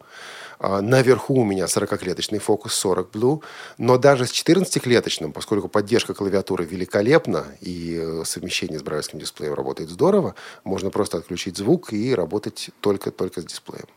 [0.57, 3.43] А, наверху у меня 40-клеточный Focus 40 Blue.
[3.77, 9.91] Но даже с 14-клеточным, поскольку поддержка клавиатуры великолепна и э, совмещение с брайлевским дисплеем работает
[9.91, 13.87] здорово, можно просто отключить звук и работать только-только с дисплеем.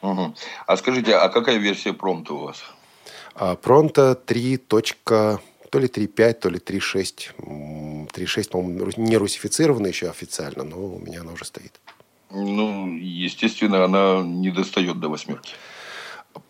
[0.00, 0.34] Угу.
[0.66, 2.62] А скажите, а какая версия промта у вас?
[3.60, 4.56] Пронто 3
[5.70, 8.08] то ли 3.5, то ли 3.6.
[8.08, 11.80] 3.6, по-моему, не русифицирована еще официально, но у меня она уже стоит.
[12.30, 15.54] Ну, естественно, она не достает до восьмерки.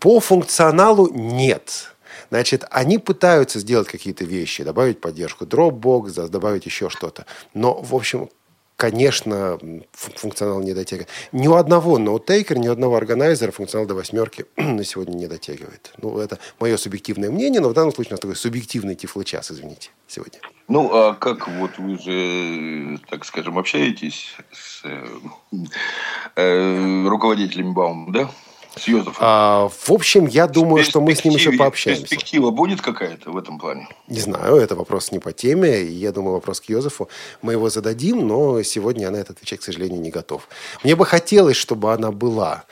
[0.01, 1.93] По функционалу нет.
[2.31, 7.27] Значит, они пытаются сделать какие-то вещи, добавить поддержку Dropbox, добавить еще что-то.
[7.55, 8.29] Но, в общем,
[8.77, 9.59] конечно,
[9.93, 11.09] функционал не дотягивает.
[11.33, 15.93] Ни у одного ноутейкера, ни у одного органайзера функционал до восьмерки на сегодня не дотягивает.
[15.99, 19.91] Ну, это мое субъективное мнение, но в данном случае у нас такой субъективный тифлочас, извините,
[20.07, 20.41] сегодня.
[20.69, 25.07] Ну, а как вот вы же, так скажем, общаетесь с э,
[26.37, 28.31] э, руководителем Баум, да?
[28.79, 29.17] С Йозефом?
[29.21, 32.03] А, в общем, я думаю, что мы с ним еще пообщаемся.
[32.03, 33.89] Перспектива будет какая-то в этом плане?
[34.09, 35.85] Не знаю, это вопрос не по теме.
[35.85, 37.09] Я думаю, вопрос к Йозефу.
[37.43, 40.49] Мы его зададим, но сегодня я на это отвечать, к сожалению, не готов.
[40.85, 42.65] Мне бы хотелось, чтобы она была.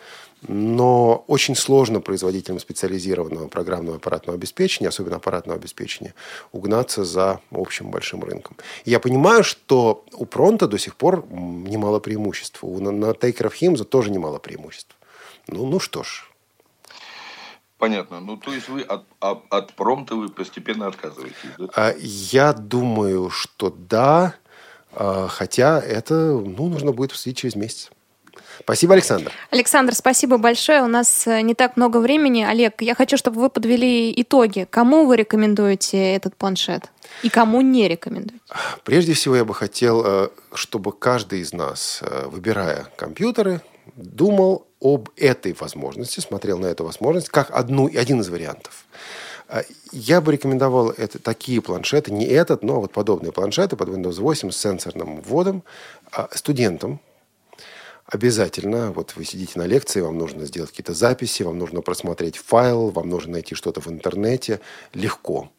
[0.46, 6.14] Но очень сложно производителям специализированного программного аппаратного обеспечения, особенно аппаратного обеспечения,
[6.52, 8.56] угнаться за общим большим рынком.
[8.84, 12.58] я понимаю, что у Пронта до сих пор немало преимуществ.
[12.62, 14.94] У, Taker of Himza тоже немало преимуществ.
[15.48, 16.30] Ну, ну что ж.
[17.78, 18.20] Понятно.
[18.20, 21.68] Ну, то есть вы от, от, от промта вы постепенно отказываетесь, да?
[21.74, 24.34] А, я думаю, что да.
[24.92, 27.90] А, хотя это ну, нужно будет обсудить через месяц.
[28.60, 29.32] Спасибо, Александр.
[29.50, 30.82] Александр, спасибо большое.
[30.82, 32.42] У нас э, не так много времени.
[32.42, 34.66] Олег, я хочу, чтобы вы подвели итоги.
[34.70, 36.84] Кому вы рекомендуете этот планшет?
[37.22, 38.42] И кому не рекомендуете?
[38.84, 43.60] Прежде всего, я бы хотел, э, чтобы каждый из нас, э, выбирая компьютеры,
[43.96, 48.84] думал об этой возможности, смотрел на эту возможность как одну, один из вариантов.
[49.48, 49.62] А,
[49.92, 54.50] я бы рекомендовал это, такие планшеты, не этот, но вот подобные планшеты под Windows 8
[54.50, 55.64] с сенсорным вводом
[56.12, 57.00] а, студентам,
[58.04, 62.90] обязательно, вот вы сидите на лекции, вам нужно сделать какие-то записи, вам нужно просмотреть файл,
[62.90, 64.60] вам нужно найти что-то в интернете,
[64.92, 65.50] легко.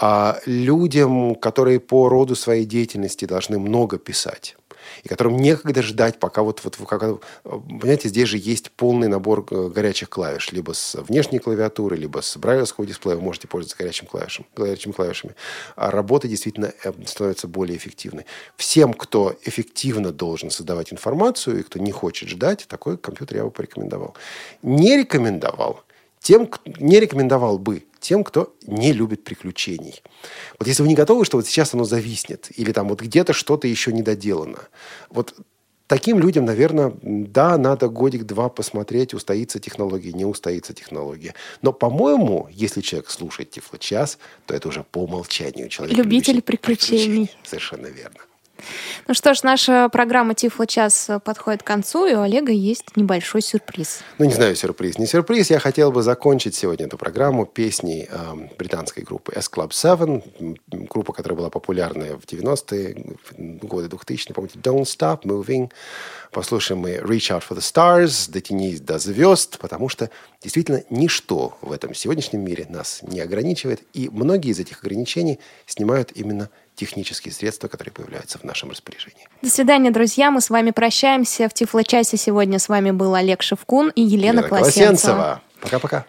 [0.00, 4.56] А людям, которые по роду своей деятельности должны много писать,
[5.04, 9.68] и которым некогда ждать, пока вот, вот как, понимаете, здесь же есть полный набор э,
[9.68, 14.46] горячих клавиш, либо с внешней клавиатуры, либо с брайлевского дисплея, вы можете пользоваться горячим клавишем,
[14.56, 15.34] горячими клавишами.
[15.76, 18.24] А работа действительно э, становится более эффективной.
[18.56, 23.50] Всем, кто эффективно должен создавать информацию и кто не хочет ждать, такой компьютер я бы
[23.50, 24.16] порекомендовал.
[24.62, 25.84] Не рекомендовал
[26.24, 26.48] тем,
[26.80, 30.02] не рекомендовал бы тем, кто не любит приключений.
[30.58, 33.66] Вот если вы не готовы, что вот сейчас оно зависнет, или там вот где-то что-то
[33.66, 34.68] еще не доделано,
[35.08, 35.34] вот
[35.86, 41.34] таким людям, наверное, да, надо годик-два посмотреть, устоится технология, не устоится технология.
[41.62, 45.96] Но, по-моему, если человек слушает Тифло час, то это уже по умолчанию человек.
[45.96, 46.98] Любитель приключений.
[46.98, 47.30] приключений.
[47.44, 48.20] Совершенно верно.
[49.06, 53.42] Ну что ж, наша программа Тифло час подходит к концу, и у Олега есть небольшой
[53.42, 54.00] сюрприз.
[54.18, 54.98] Ну, не знаю, сюрприз.
[54.98, 55.50] Не сюрприз.
[55.50, 58.16] Я хотел бы закончить сегодня эту программу песней э,
[58.58, 60.22] британской группы S Club 7,
[60.88, 63.16] группа, которая была популярная в 90-е
[63.62, 65.70] годы, 2000-е, помните, Don't Stop Moving.
[66.30, 70.10] Послушаем мы Reach Out for the Stars, дотянись до звезд, потому что
[70.42, 76.10] действительно ничто в этом сегодняшнем мире нас не ограничивает, и многие из этих ограничений снимают
[76.14, 79.28] именно технические средства, которые появляются в нашем распоряжении.
[79.42, 80.30] До свидания, друзья.
[80.30, 81.48] Мы с вами прощаемся.
[81.48, 85.42] В Тифло-часе сегодня с вами был Олег Шевкун и Елена, Елена Колосенцева.
[85.60, 86.06] Пока-пока.